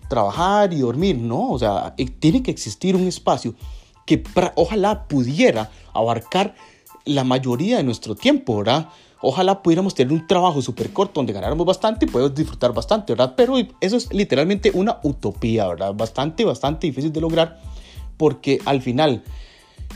trabajar 0.09 0.73
y 0.73 0.81
dormir? 0.81 1.17
No, 1.17 1.51
o 1.51 1.59
sea, 1.59 1.95
eh, 1.99 2.07
tiene 2.07 2.43
que 2.43 2.51
existir 2.51 2.97
un 2.97 3.07
espacio 3.07 3.55
que 4.07 4.23
ojalá 4.57 5.07
pudiera 5.07 5.71
abarcar 5.93 6.55
la 7.05 7.25
mayoría 7.25 7.77
de 7.77 7.83
nuestro 7.83 8.15
tiempo, 8.15 8.57
¿verdad? 8.59 8.89
Ojalá 9.23 9.63
pudiéramos 9.63 9.95
tener 9.95 10.13
un 10.13 10.27
trabajo 10.27 10.63
súper 10.63 10.93
corto 10.93 11.21
donde 11.21 11.33
ganáramos 11.33 11.67
bastante 11.67 12.07
y 12.07 12.09
podemos 12.09 12.35
disfrutar 12.35 12.73
bastante, 12.73 13.13
¿verdad? 13.13 13.35
Pero 13.37 13.57
eso 13.81 13.97
es 13.97 14.13
literalmente 14.13 14.71
una 14.73 14.99
utopía, 15.03 15.69
¿verdad? 15.69 15.95
Bastante, 15.95 16.45
bastante 16.45 16.87
difícil 16.87 17.13
de 17.13 17.21
lograr 17.21 17.61
porque 18.17 18.61
al 18.65 18.81
final 18.81 19.23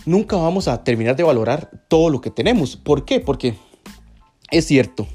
nunca 0.06 0.36
vamos 0.36 0.68
a 0.68 0.84
terminar 0.84 1.16
de 1.16 1.22
valorar 1.22 1.70
todo 1.88 2.10
lo 2.10 2.20
que 2.20 2.30
tenemos. 2.30 2.76
¿Por 2.76 3.04
qué? 3.04 3.20
Porque 3.20 3.54
es 4.50 4.66
cierto, 4.66 5.06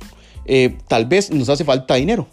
eh, 0.52 0.78
tal 0.88 1.06
vez 1.06 1.32
nos 1.32 1.48
hace 1.50 1.64
falta 1.64 1.96
dinero, 1.96 2.28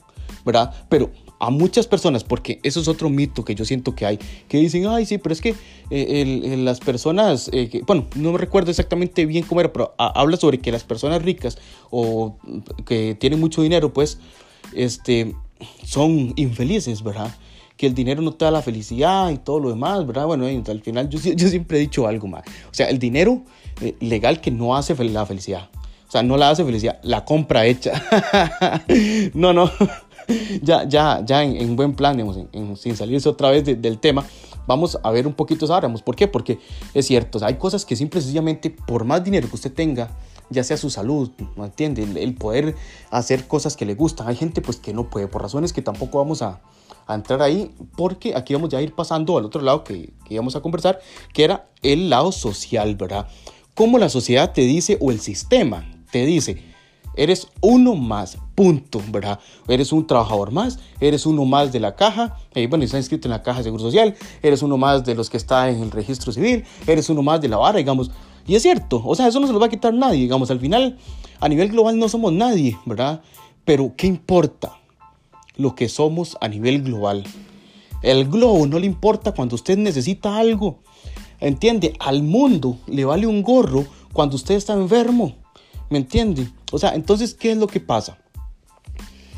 ¿verdad? 0.45 0.73
Pero 0.89 1.11
a 1.39 1.51
muchas 1.51 1.87
personas, 1.87 2.25
porque 2.25 2.61
eso 2.63 2.81
es 2.81 2.89
otro 2.89 3.11
mito 3.11 3.45
que 3.45 3.55
yo 3.55 3.67
siento 3.67 3.95
que 3.95 4.07
hay, 4.07 4.19
que 4.49 4.57
dicen, 4.57 4.87
ay, 4.87 5.05
sí, 5.05 5.19
pero 5.19 5.35
es 5.35 5.43
que 5.43 5.55
eh, 5.91 6.57
las 6.59 6.81
personas, 6.81 7.51
eh, 7.53 7.83
bueno, 7.87 8.07
no 8.15 8.33
me 8.33 8.39
recuerdo 8.39 8.71
exactamente 8.71 9.27
bien 9.27 9.45
cómo 9.45 9.61
era, 9.61 9.71
pero 9.71 9.95
habla 9.99 10.39
sobre 10.39 10.59
que 10.61 10.73
las 10.73 10.83
personas 10.83 11.23
ricas 11.23 11.59
o 11.91 12.39
que 12.87 13.15
tienen 13.15 13.39
mucho 13.39 13.61
dinero, 13.61 13.93
pues, 13.93 14.19
este, 14.73 15.35
son 15.85 16.33
infelices, 16.37 17.03
¿verdad? 17.03 17.37
Que 17.77 17.87
el 17.87 17.95
dinero 17.95 18.23
no 18.23 18.33
te 18.33 18.47
da 18.47 18.51
la 18.51 18.63
felicidad 18.63 19.31
y 19.31 19.37
todo 19.37 19.61
lo 19.61 19.69
demás, 19.69 20.07
¿verdad? 20.07 20.25
Bueno, 20.25 20.47
al 20.47 20.81
final 20.81 21.11
yo, 21.11 21.19
yo 21.35 21.49
siempre 21.49 21.77
he 21.77 21.81
dicho 21.83 22.07
algo 22.07 22.29
más. 22.29 22.45
O 22.71 22.75
sea, 22.75 22.89
el 22.89 22.99
dinero 22.99 23.43
legal 24.01 24.41
que 24.41 24.51
no 24.51 24.75
hace 24.75 24.95
la 25.05 25.27
felicidad. 25.27 25.69
O 26.07 26.11
sea, 26.11 26.23
no 26.23 26.37
la 26.37 26.51
hace 26.51 26.64
felicidad, 26.64 27.01
la 27.03 27.25
compra 27.25 27.66
hecha. 27.66 28.03
no, 29.35 29.53
no. 29.53 29.71
ya, 30.62 30.85
ya, 30.88 31.23
ya 31.25 31.42
en, 31.42 31.77
buen 31.77 31.95
plan, 31.95 32.16
digamos, 32.16 32.38
sin 32.79 32.97
salirse 32.97 33.29
otra 33.29 33.51
vez 33.51 33.64
del 33.64 33.99
tema, 33.99 34.25
vamos 34.66 34.99
a 35.03 35.11
ver 35.11 35.27
un 35.27 35.35
poquito 35.35 35.73
ahora. 35.73 35.92
¿Por 35.92 36.16
qué? 36.16 36.29
Porque 36.29 36.59
es 36.95 37.07
cierto, 37.07 37.38
hay 37.45 37.55
cosas 37.55 37.85
que 37.85 37.97
simple 37.97 38.21
sencillamente, 38.21 38.71
por 38.71 39.05
más 39.05 39.25
dinero 39.25 39.49
que 39.49 39.55
usted 39.55 39.73
tenga, 39.73 40.11
ya 40.49 40.62
sea 40.62 40.77
su 40.77 40.90
salud, 40.90 41.31
¿no 41.57 41.64
entiende? 41.64 42.03
El, 42.03 42.35
poder 42.35 42.77
hacer 43.11 43.49
cosas 43.49 43.77
que 43.77 43.85
le 43.85 43.95
gustan. 43.95 44.29
Hay 44.29 44.37
gente 44.37 44.61
pues 44.61 44.77
que 44.77 44.92
no 44.92 45.11
puede, 45.11 45.27
por 45.27 45.42
razones 45.42 45.73
que 45.73 45.83
tampoco 45.83 46.19
vamos 46.19 46.42
a, 46.42 46.61
a 47.07 47.14
entrar 47.14 47.42
ahí 47.42 47.75
porque 47.97 48.37
aquí 48.37 48.55
vamos 48.55 48.71
ya 48.71 48.79
a 48.79 48.83
ir 48.83 48.95
pasando 48.95 49.38
al 49.38 49.45
otro 49.45 49.61
lado 49.61 49.83
que, 49.83 50.12
que 50.25 50.35
íbamos 50.35 50.55
a 50.55 50.61
conversar, 50.61 51.01
que 51.33 51.42
era 51.42 51.69
el 51.83 52.11
lado 52.11 52.31
social, 52.31 52.95
¿verdad? 52.95 53.27
Cómo 53.75 53.99
la 53.99 54.09
sociedad 54.09 54.53
te 54.53 54.62
dice 54.62 54.97
o 55.01 55.11
el 55.11 55.21
sistema 55.21 55.96
te 56.17 56.25
dice, 56.25 56.63
eres 57.15 57.49
uno 57.61 57.95
más, 57.95 58.39
punto, 58.55 59.03
¿verdad? 59.11 59.39
Eres 59.69 59.93
un 59.93 60.07
trabajador 60.07 60.51
más, 60.51 60.79
eres 60.99 61.27
uno 61.27 61.45
más 61.45 61.73
de 61.73 61.81
la 61.81 61.95
caja, 61.95 62.39
eh, 62.55 62.67
bueno, 62.69 62.85
está 62.85 62.97
inscrito 62.97 63.29
en 63.29 63.33
la 63.33 63.43
caja 63.43 63.59
de 63.59 63.65
Seguro 63.65 63.83
Social, 63.83 64.15
eres 64.43 64.63
uno 64.63 64.79
más 64.79 65.05
de 65.05 65.15
los 65.15 65.29
que 65.29 65.37
está 65.37 65.69
en 65.69 65.83
el 65.83 65.91
registro 65.91 66.33
civil, 66.33 66.65
eres 66.87 67.11
uno 67.11 67.23
más 67.23 67.43
de 67.43 67.49
la 67.49 67.59
vara, 67.59 67.77
digamos. 67.77 68.11
Y 68.47 68.55
es 68.55 68.63
cierto, 68.63 69.03
o 69.05 69.15
sea, 69.15 69.27
eso 69.27 69.41
no 69.41 69.47
se 69.47 69.53
lo 69.53 69.61
va 69.61 69.67
a 69.67 69.69
quitar 69.69 69.93
nadie, 69.93 70.21
digamos, 70.21 70.51
al 70.51 70.59
final, 70.59 70.97
a 71.39 71.49
nivel 71.51 71.69
global 71.69 71.99
no 71.99 72.09
somos 72.09 72.33
nadie, 72.33 72.79
¿verdad? 72.87 73.21
Pero, 73.67 73.93
¿qué 73.95 74.07
importa? 74.07 74.79
Lo 75.59 75.75
que 75.75 75.91
somos 75.91 76.39
a 76.41 76.49
nivel 76.49 76.83
global. 76.83 77.25
El 78.01 78.27
globo 78.27 78.67
no 78.67 78.79
le 78.79 78.87
importa 78.87 79.33
cuando 79.33 79.55
usted 79.55 79.77
necesita 79.77 80.39
algo. 80.39 80.79
¿Entiende? 81.41 81.95
Al 81.99 82.23
mundo 82.23 82.79
le 82.87 83.05
vale 83.05 83.27
un 83.27 83.43
gorro 83.43 83.85
cuando 84.13 84.37
usted 84.37 84.55
está 84.55 84.73
enfermo. 84.73 85.46
¿Me 85.90 85.99
entiende? 85.99 86.49
O 86.72 86.79
sea, 86.79 86.94
entonces, 86.94 87.35
¿qué 87.35 87.53
es 87.53 87.59
lo 87.59 87.66
que 87.66 87.81
pasa? 87.81 88.18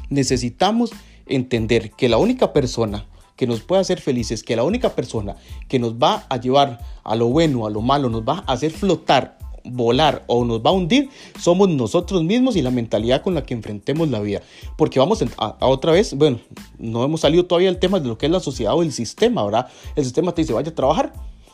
Necesitamos 0.08 0.92
entender 1.26 1.90
que 1.92 2.08
la 2.08 2.16
única 2.16 2.52
persona 2.52 3.06
que 3.36 3.46
nos 3.46 3.60
puede 3.60 3.80
hacer 3.80 4.00
felices, 4.00 4.42
que 4.42 4.56
la 4.56 4.64
única 4.64 4.94
persona 4.94 5.36
que 5.68 5.78
nos 5.78 5.94
va 5.94 6.26
a 6.28 6.38
llevar 6.38 6.80
a 7.04 7.14
lo 7.14 7.28
bueno, 7.28 7.66
a 7.66 7.70
lo 7.70 7.80
malo, 7.80 8.08
nos 8.08 8.22
va 8.22 8.42
a 8.46 8.52
hacer 8.52 8.72
flotar, 8.72 9.38
volar 9.64 10.24
o 10.26 10.44
nos 10.44 10.60
va 10.60 10.70
a 10.70 10.72
hundir, 10.72 11.08
somos 11.38 11.68
nosotros 11.68 12.24
mismos 12.24 12.56
y 12.56 12.62
la 12.62 12.70
mentalidad 12.70 13.22
con 13.22 13.34
la 13.34 13.44
que 13.44 13.54
enfrentemos 13.54 14.08
la 14.08 14.20
vida. 14.20 14.42
Porque 14.76 14.98
vamos 14.98 15.22
a, 15.36 15.56
otra 15.60 15.92
vez, 15.92 16.14
bueno, 16.14 16.40
no 16.78 17.04
hemos 17.04 17.20
salido 17.20 17.44
todavía 17.44 17.70
del 17.70 17.78
tema 17.78 18.00
de 18.00 18.08
lo 18.08 18.18
que 18.18 18.26
es 18.26 18.32
la 18.32 18.40
sociedad 18.40 18.74
o 18.74 18.82
el 18.82 18.92
sistema, 18.92 19.44
¿verdad? 19.44 19.68
El 19.94 20.04
sistema 20.04 20.32
te 20.32 20.42
dice, 20.42 20.52
vaya 20.52 20.70
a 20.70 20.74
trabajar. 20.74 21.12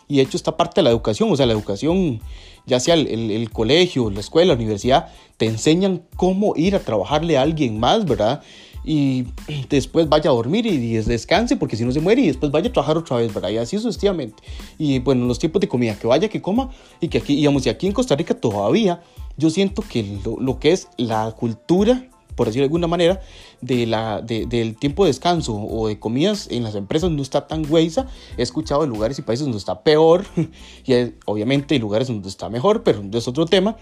Y 0.08 0.16
de 0.16 0.22
hecho 0.22 0.36
esta 0.36 0.56
parte 0.56 0.80
de 0.80 0.84
la 0.84 0.90
educación, 0.90 1.30
o 1.32 1.36
sea, 1.36 1.46
la 1.46 1.52
educación 1.52 2.20
ya 2.66 2.80
sea 2.80 2.94
el, 2.94 3.50
colegio, 3.50 4.10
la 4.10 4.20
escuela, 4.20 4.48
la 4.48 4.54
universidad, 4.54 5.08
te 5.36 5.46
enseñan 5.46 6.02
cómo 6.16 6.54
ir 6.56 6.74
a 6.74 6.80
trabajarle 6.80 7.36
a 7.36 7.42
alguien 7.42 7.78
más, 7.78 8.04
¿verdad? 8.04 8.42
Y 8.84 9.26
después 9.68 10.08
vaya 10.08 10.30
a 10.30 10.32
dormir 10.32 10.66
y, 10.66 10.96
descanse 11.02 11.56
porque 11.56 11.76
si 11.76 11.84
no 11.84 11.92
se 11.92 12.00
muere 12.00 12.22
y 12.22 12.26
después 12.26 12.50
vaya 12.52 12.68
a 12.68 12.72
trabajar 12.72 12.98
otra 12.98 13.16
vez, 13.18 13.32
¿verdad? 13.32 13.50
Y 13.50 13.58
así 13.58 13.78
sucesivamente. 13.78 14.42
Y 14.78 14.98
bueno, 15.00 15.26
los 15.26 15.38
tiempos 15.38 15.60
de 15.60 15.68
comida, 15.68 15.98
que 15.98 16.06
vaya, 16.06 16.28
que 16.28 16.40
coma 16.40 16.70
y 17.00 17.08
que 17.08 17.18
aquí, 17.18 17.36
digamos, 17.36 17.66
y 17.66 17.68
aquí 17.68 17.86
en 17.86 17.92
Costa 17.92 18.16
Rica 18.16 18.34
todavía 18.34 19.02
yo 19.36 19.50
siento 19.50 19.82
que 19.82 20.20
lo, 20.24 20.38
lo 20.38 20.58
que 20.58 20.72
es 20.72 20.88
la 20.96 21.32
cultura 21.32 22.08
por 22.34 22.46
decirlo 22.46 22.62
de 22.62 22.66
alguna 22.66 22.86
manera, 22.86 23.20
de 23.64 23.86
la, 23.86 24.20
del 24.20 24.76
tiempo 24.76 25.04
de 25.04 25.10
descanso 25.10 25.54
o 25.54 25.88
de 25.88 25.98
comidas 25.98 26.48
en 26.50 26.62
las 26.62 26.74
empresas 26.74 27.10
no 27.10 27.22
está 27.22 27.46
tan 27.46 27.70
huesa. 27.70 28.06
He 28.36 28.42
escuchado 28.42 28.82
de 28.82 28.88
lugares 28.88 29.18
y 29.18 29.22
países 29.22 29.44
donde 29.44 29.58
está 29.58 29.82
peor 29.82 30.26
y 30.84 30.94
obviamente 31.26 31.74
hay 31.74 31.80
lugares 31.80 32.08
donde 32.08 32.28
está 32.28 32.48
mejor, 32.48 32.82
pero 32.82 33.02
es 33.12 33.28
otro 33.28 33.46
tema. 33.46 33.76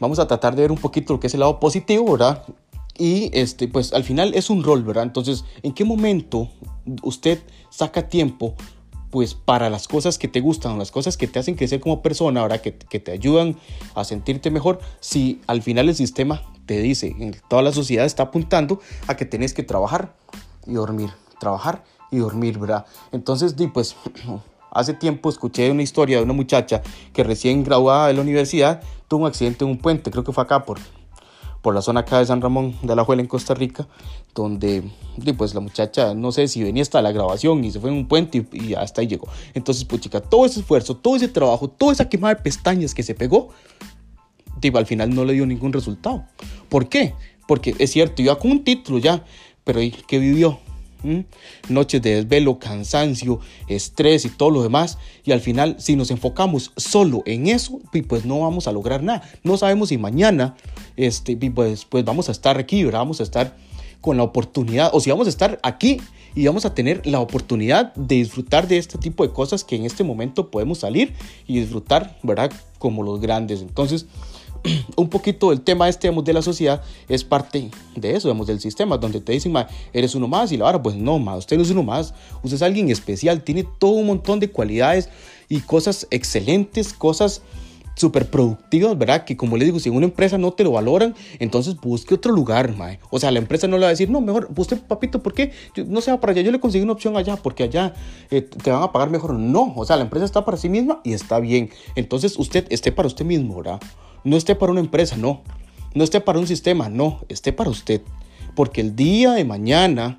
Vamos 0.00 0.18
a 0.18 0.26
tratar 0.26 0.54
de 0.54 0.62
ver 0.62 0.72
un 0.72 0.78
poquito 0.78 1.14
lo 1.14 1.20
que 1.20 1.26
es 1.26 1.34
el 1.34 1.40
lado 1.40 1.58
positivo, 1.60 2.12
¿verdad? 2.12 2.44
Y 2.96 3.30
este, 3.32 3.68
pues 3.68 3.92
al 3.92 4.04
final 4.04 4.34
es 4.34 4.50
un 4.50 4.62
rol, 4.62 4.84
¿verdad? 4.84 5.04
Entonces, 5.04 5.44
¿en 5.62 5.72
qué 5.72 5.84
momento 5.84 6.48
usted 7.02 7.42
saca 7.70 8.08
tiempo 8.08 8.54
pues 9.14 9.34
para 9.34 9.70
las 9.70 9.86
cosas 9.86 10.18
que 10.18 10.26
te 10.26 10.40
gustan, 10.40 10.76
las 10.76 10.90
cosas 10.90 11.16
que 11.16 11.28
te 11.28 11.38
hacen 11.38 11.54
crecer 11.54 11.78
como 11.78 12.02
persona, 12.02 12.40
ahora 12.40 12.60
que, 12.60 12.74
que, 12.76 12.98
te 12.98 13.12
ayudan 13.12 13.54
a 13.94 14.02
sentirte 14.02 14.50
mejor, 14.50 14.80
si 14.98 15.40
al 15.46 15.62
final 15.62 15.88
el 15.88 15.94
sistema 15.94 16.42
te 16.66 16.80
dice, 16.80 17.14
toda 17.48 17.62
la 17.62 17.70
sociedad 17.70 18.06
está 18.06 18.24
apuntando 18.24 18.80
a 19.06 19.16
que 19.16 19.24
tenés 19.24 19.54
que 19.54 19.62
trabajar 19.62 20.16
y 20.66 20.72
dormir, 20.72 21.10
trabajar 21.38 21.84
y 22.10 22.16
dormir, 22.16 22.58
¿verdad? 22.58 22.86
Entonces, 23.12 23.54
pues 23.72 23.94
hace 24.72 24.94
tiempo 24.94 25.28
escuché 25.28 25.70
una 25.70 25.84
historia 25.84 26.16
de 26.16 26.24
una 26.24 26.32
muchacha 26.32 26.82
que 27.12 27.22
recién 27.22 27.62
graduada 27.62 28.08
de 28.08 28.14
la 28.14 28.20
universidad 28.20 28.82
tuvo 29.06 29.20
un 29.20 29.28
accidente 29.28 29.64
en 29.64 29.70
un 29.70 29.78
puente, 29.78 30.10
creo 30.10 30.24
que 30.24 30.32
fue 30.32 30.42
acá 30.42 30.64
por 30.64 30.80
por 31.64 31.74
la 31.74 31.80
zona 31.80 32.00
acá 32.00 32.18
de 32.18 32.26
San 32.26 32.42
Ramón 32.42 32.76
de 32.82 32.94
la 32.94 33.04
Juela 33.04 33.22
en 33.22 33.26
Costa 33.26 33.54
Rica, 33.54 33.88
donde 34.34 34.84
pues 35.38 35.54
la 35.54 35.60
muchacha, 35.60 36.14
no 36.14 36.30
sé 36.30 36.46
si 36.46 36.62
venía 36.62 36.82
hasta 36.82 37.00
la 37.00 37.10
grabación 37.10 37.64
y 37.64 37.70
se 37.70 37.80
fue 37.80 37.88
en 37.88 37.96
un 37.96 38.06
puente 38.06 38.46
y, 38.52 38.74
hasta 38.74 39.00
ahí 39.00 39.06
llegó. 39.06 39.28
Entonces, 39.54 39.86
pues 39.86 40.02
chica, 40.02 40.20
todo 40.20 40.44
ese 40.44 40.60
esfuerzo, 40.60 40.94
todo 40.94 41.16
ese 41.16 41.26
trabajo, 41.26 41.68
toda 41.68 41.94
esa 41.94 42.10
quemada 42.10 42.34
de 42.34 42.42
pestañas 42.42 42.94
que 42.94 43.02
se 43.02 43.14
pegó, 43.14 43.48
tipo, 44.60 44.76
al 44.76 44.84
final 44.84 45.14
no 45.14 45.24
le 45.24 45.32
dio 45.32 45.46
ningún 45.46 45.72
resultado. 45.72 46.26
¿Por 46.68 46.90
qué? 46.90 47.14
Porque 47.48 47.74
es 47.78 47.90
cierto, 47.90 48.20
iba 48.20 48.38
con 48.38 48.50
un 48.50 48.62
título 48.62 48.98
ya, 48.98 49.24
pero 49.64 49.80
¿qué 50.06 50.18
vivió? 50.18 50.58
Noches 51.68 52.02
de 52.02 52.16
desvelo, 52.16 52.58
cansancio, 52.58 53.40
estrés 53.68 54.24
y 54.24 54.30
todo 54.30 54.50
lo 54.50 54.62
demás. 54.62 54.98
Y 55.24 55.32
al 55.32 55.40
final, 55.40 55.76
si 55.78 55.96
nos 55.96 56.10
enfocamos 56.10 56.72
solo 56.76 57.22
en 57.26 57.46
eso, 57.46 57.80
pues 58.08 58.24
no 58.24 58.40
vamos 58.40 58.66
a 58.66 58.72
lograr 58.72 59.02
nada. 59.02 59.22
No 59.42 59.56
sabemos 59.56 59.90
si 59.90 59.98
mañana 59.98 60.56
este, 60.96 61.36
pues, 61.36 61.84
pues 61.84 62.04
vamos 62.04 62.28
a 62.28 62.32
estar 62.32 62.58
aquí, 62.58 62.84
Vamos 62.84 63.20
a 63.20 63.22
estar 63.22 63.56
con 64.00 64.18
la 64.18 64.22
oportunidad, 64.22 64.90
o 64.92 65.00
si 65.00 65.10
vamos 65.10 65.26
a 65.26 65.30
estar 65.30 65.58
aquí 65.62 65.98
y 66.34 66.46
vamos 66.46 66.66
a 66.66 66.74
tener 66.74 67.06
la 67.06 67.20
oportunidad 67.20 67.94
de 67.94 68.16
disfrutar 68.16 68.68
de 68.68 68.76
este 68.76 68.98
tipo 68.98 69.26
de 69.26 69.32
cosas 69.32 69.64
que 69.64 69.76
en 69.76 69.86
este 69.86 70.04
momento 70.04 70.50
podemos 70.50 70.78
salir 70.80 71.14
y 71.46 71.60
disfrutar, 71.60 72.18
¿verdad? 72.22 72.52
Como 72.78 73.02
los 73.02 73.20
grandes. 73.20 73.62
Entonces, 73.62 74.06
un 74.96 75.08
poquito 75.08 75.52
el 75.52 75.60
tema 75.60 75.88
este 75.88 76.10
de 76.10 76.32
la 76.32 76.42
sociedad 76.42 76.82
es 77.08 77.24
parte 77.24 77.70
de 77.96 78.16
eso, 78.16 78.32
del 78.32 78.60
sistema, 78.60 78.96
donde 78.98 79.20
te 79.20 79.32
dicen, 79.32 79.54
eres 79.92 80.14
uno 80.14 80.28
más 80.28 80.52
y 80.52 80.56
la 80.56 80.64
vara, 80.64 80.82
pues 80.82 80.96
no, 80.96 81.18
ma, 81.18 81.36
usted 81.36 81.56
no 81.56 81.62
es 81.62 81.70
uno 81.70 81.82
más, 81.82 82.14
usted 82.42 82.56
es 82.56 82.62
alguien 82.62 82.90
especial, 82.90 83.42
tiene 83.42 83.64
todo 83.78 83.92
un 83.92 84.06
montón 84.06 84.40
de 84.40 84.50
cualidades 84.50 85.08
y 85.48 85.60
cosas 85.60 86.06
excelentes, 86.10 86.92
cosas 86.92 87.42
súper 87.96 88.28
productivas, 88.28 88.98
¿verdad? 88.98 89.24
Que 89.24 89.36
como 89.36 89.56
le 89.56 89.64
digo, 89.64 89.78
si 89.78 89.88
una 89.88 90.06
empresa 90.06 90.36
no 90.36 90.52
te 90.52 90.64
lo 90.64 90.72
valoran, 90.72 91.14
entonces 91.38 91.76
busque 91.80 92.14
otro 92.14 92.32
lugar, 92.32 92.76
mae. 92.76 92.98
O 93.10 93.20
sea, 93.20 93.30
la 93.30 93.38
empresa 93.38 93.68
no 93.68 93.76
le 93.76 93.82
va 93.82 93.88
a 93.88 93.90
decir, 93.90 94.10
no, 94.10 94.20
mejor, 94.20 94.50
usted, 94.56 94.80
papito, 94.80 95.22
¿por 95.22 95.32
qué? 95.32 95.52
no 95.86 96.00
se 96.00 96.10
va 96.10 96.20
para 96.20 96.32
allá, 96.32 96.42
yo 96.42 96.50
le 96.50 96.58
consigo 96.58 96.82
una 96.84 96.94
opción 96.94 97.16
allá, 97.16 97.36
porque 97.36 97.62
allá 97.62 97.94
eh, 98.30 98.42
te 98.42 98.70
van 98.70 98.82
a 98.82 98.90
pagar 98.90 99.10
mejor. 99.10 99.34
No, 99.34 99.72
o 99.76 99.84
sea, 99.84 99.96
la 99.96 100.02
empresa 100.02 100.24
está 100.24 100.44
para 100.44 100.56
sí 100.56 100.68
misma 100.68 101.00
y 101.04 101.12
está 101.12 101.38
bien. 101.38 101.70
Entonces 101.94 102.36
usted 102.38 102.66
esté 102.70 102.90
para 102.90 103.06
usted 103.06 103.24
mismo, 103.24 103.56
¿verdad? 103.56 103.80
No 104.24 104.36
esté 104.36 104.54
para 104.54 104.72
una 104.72 104.80
empresa, 104.80 105.16
no. 105.16 105.42
No 105.94 106.02
esté 106.02 106.20
para 106.20 106.38
un 106.38 106.46
sistema, 106.46 106.88
no. 106.88 107.20
Esté 107.28 107.52
para 107.52 107.70
usted. 107.70 108.02
Porque 108.56 108.80
el 108.80 108.96
día 108.96 109.32
de 109.32 109.44
mañana, 109.44 110.18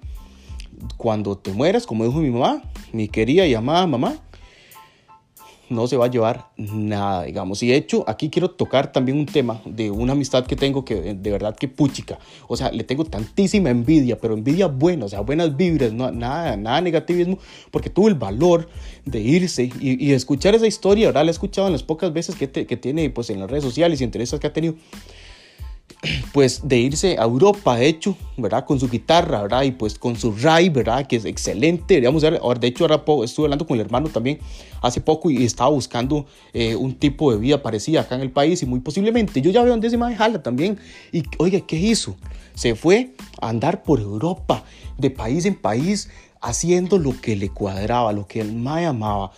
cuando 0.97 1.37
te 1.37 1.51
mueras, 1.51 1.85
como 1.87 2.05
dijo 2.05 2.19
mi 2.19 2.29
mamá, 2.29 2.61
mi 2.93 3.07
querida 3.07 3.45
y 3.47 3.55
amada 3.55 3.87
mamá, 3.87 4.15
no 5.69 5.87
se 5.87 5.97
va 5.97 6.05
a 6.05 6.09
llevar 6.09 6.49
nada, 6.57 7.23
digamos. 7.23 7.61
Y 7.63 7.67
de 7.67 7.75
hecho, 7.75 8.03
aquí 8.07 8.29
quiero 8.29 8.51
tocar 8.51 8.91
también 8.91 9.17
un 9.17 9.25
tema 9.25 9.61
de 9.65 9.91
una 9.91 10.13
amistad 10.13 10.45
que 10.45 10.55
tengo 10.55 10.85
que 10.85 11.13
de 11.13 11.31
verdad 11.31 11.55
que 11.55 11.67
puchica. 11.67 12.19
O 12.47 12.55
sea, 12.55 12.71
le 12.71 12.83
tengo 12.83 13.05
tantísima 13.05 13.69
envidia, 13.69 14.19
pero 14.19 14.33
envidia 14.33 14.67
buena, 14.67 15.05
o 15.05 15.09
sea, 15.09 15.21
buenas 15.21 15.55
vibras, 15.55 15.93
no, 15.93 16.11
nada, 16.11 16.55
nada 16.57 16.81
negativismo, 16.81 17.39
porque 17.71 17.89
tuvo 17.89 18.07
el 18.07 18.15
valor 18.15 18.69
de 19.05 19.19
irse 19.19 19.69
y, 19.79 20.11
escuchar 20.11 20.55
esa 20.55 20.67
historia. 20.67 21.07
Ahora 21.07 21.23
la 21.23 21.29
he 21.29 21.31
escuchado 21.31 21.67
en 21.67 21.73
las 21.73 21.83
pocas 21.83 22.13
veces 22.13 22.35
que, 22.35 22.49
que 22.49 22.77
tiene 22.77 23.09
pues, 23.09 23.29
en 23.29 23.39
las 23.39 23.49
redes 23.49 23.63
sociales 23.63 24.01
y 24.01 24.03
intereses 24.03 24.39
que 24.39 24.47
ha 24.47 24.53
tenido 24.53 24.75
pues 26.33 26.61
de 26.67 26.77
irse 26.77 27.17
a 27.17 27.23
Europa, 27.23 27.77
de 27.77 27.87
hecho, 27.87 28.17
¿verdad? 28.37 28.65
Con 28.65 28.79
su 28.79 28.89
guitarra, 28.89 29.41
¿verdad? 29.43 29.63
Y 29.63 29.71
pues 29.71 29.97
con 29.97 30.15
su 30.15 30.31
Rai, 30.35 30.69
¿verdad? 30.69 31.07
Que 31.07 31.15
es 31.17 31.25
excelente, 31.25 31.95
deberíamos 31.95 32.21
ver, 32.21 32.39
ahora, 32.41 32.59
de 32.59 32.67
hecho 32.67 32.83
ahora 32.83 33.03
estuve 33.23 33.45
hablando 33.45 33.65
con 33.65 33.75
el 33.75 33.81
hermano 33.85 34.09
también 34.09 34.39
hace 34.81 35.01
poco 35.01 35.29
y 35.29 35.43
estaba 35.43 35.69
buscando 35.69 36.25
eh, 36.53 36.75
un 36.75 36.95
tipo 36.95 37.31
de 37.31 37.37
vida 37.37 37.61
parecida 37.61 38.01
acá 38.01 38.15
en 38.15 38.21
el 38.21 38.31
país 38.31 38.61
y 38.61 38.65
muy 38.65 38.79
posiblemente, 38.79 39.41
yo 39.41 39.51
ya 39.51 39.61
veo 39.61 39.71
donde 39.71 39.89
se 39.89 39.97
me 39.97 40.15
jala 40.15 40.41
también 40.43 40.77
y 41.11 41.23
oiga, 41.37 41.59
¿qué 41.61 41.77
hizo? 41.77 42.15
Se 42.53 42.75
fue 42.75 43.13
a 43.41 43.49
andar 43.49 43.83
por 43.83 43.99
Europa, 43.99 44.63
de 44.97 45.11
país 45.11 45.45
en 45.45 45.55
país, 45.55 46.09
haciendo 46.41 46.99
lo 46.99 47.19
que 47.19 47.35
le 47.35 47.49
cuadraba, 47.49 48.13
lo 48.13 48.27
que 48.27 48.39
el 48.39 48.53
Mae 48.53 48.85
amaba, 48.85 49.31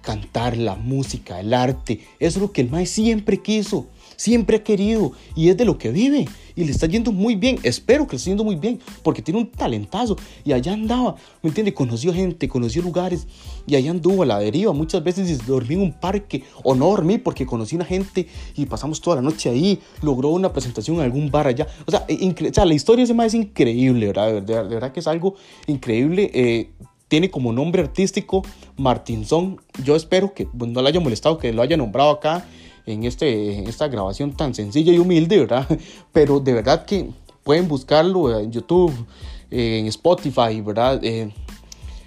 cantar, 0.00 0.56
la 0.56 0.74
música, 0.74 1.38
el 1.40 1.52
arte, 1.52 2.00
eso 2.18 2.38
es 2.38 2.42
lo 2.42 2.52
que 2.52 2.62
el 2.62 2.70
Mae 2.70 2.86
siempre 2.86 3.42
quiso 3.42 3.86
siempre 4.18 4.56
ha 4.56 4.64
querido 4.64 5.12
y 5.34 5.48
es 5.48 5.56
de 5.56 5.64
lo 5.64 5.78
que 5.78 5.90
vive. 5.90 6.28
Y 6.54 6.64
le 6.64 6.72
está 6.72 6.86
yendo 6.86 7.12
muy 7.12 7.36
bien, 7.36 7.60
espero 7.62 8.04
que 8.06 8.14
le 8.14 8.16
esté 8.16 8.30
yendo 8.30 8.42
muy 8.42 8.56
bien, 8.56 8.80
porque 9.04 9.22
tiene 9.22 9.38
un 9.38 9.46
talentazo. 9.48 10.16
Y 10.44 10.52
allá 10.52 10.72
andaba, 10.72 11.14
¿me 11.40 11.48
entiende? 11.50 11.72
Conoció 11.72 12.12
gente, 12.12 12.48
conoció 12.48 12.82
lugares 12.82 13.28
y 13.64 13.76
allá 13.76 13.92
anduvo 13.92 14.24
a 14.24 14.26
la 14.26 14.40
deriva. 14.40 14.72
Muchas 14.72 15.04
veces 15.04 15.46
dormí 15.46 15.76
en 15.76 15.82
un 15.82 15.92
parque 15.92 16.42
o 16.64 16.74
no 16.74 16.88
dormí 16.88 17.18
porque 17.18 17.46
conocí 17.46 17.76
una 17.76 17.84
gente 17.84 18.26
y 18.56 18.66
pasamos 18.66 19.00
toda 19.00 19.16
la 19.16 19.22
noche 19.22 19.48
ahí. 19.48 19.78
Logró 20.02 20.30
una 20.30 20.52
presentación 20.52 20.96
en 20.96 21.02
algún 21.02 21.30
bar 21.30 21.46
allá. 21.46 21.68
O 21.86 21.90
sea, 21.92 22.04
la 22.64 22.74
historia 22.74 23.06
de 23.06 23.12
ese 23.12 23.26
es 23.26 23.34
increíble, 23.34 24.08
¿verdad? 24.08 24.42
De, 24.42 24.54
verdad 24.64 24.90
que 24.90 24.98
es 24.98 25.06
algo 25.06 25.36
increíble. 25.68 26.28
Eh, 26.34 26.70
tiene 27.06 27.30
como 27.30 27.52
nombre 27.52 27.82
artístico 27.82 28.42
Martinson. 28.76 29.60
Yo 29.84 29.94
espero 29.94 30.34
que 30.34 30.48
no 30.52 30.82
le 30.82 30.88
haya 30.88 30.98
molestado 30.98 31.38
que 31.38 31.52
lo 31.52 31.62
haya 31.62 31.76
nombrado 31.76 32.10
acá 32.10 32.44
en, 32.92 33.04
este, 33.04 33.68
esta 33.68 33.88
grabación 33.88 34.32
tan 34.32 34.54
sencilla 34.54 34.92
y 34.92 34.98
humilde, 34.98 35.38
¿verdad? 35.38 35.66
Pero 36.12 36.40
de 36.40 36.52
verdad 36.52 36.84
que 36.84 37.10
pueden 37.42 37.68
buscarlo 37.68 38.38
en 38.38 38.50
YouTube, 38.50 38.92
en 39.50 39.86
Spotify, 39.86 40.60
¿verdad? 40.60 41.02
Eh, 41.02 41.30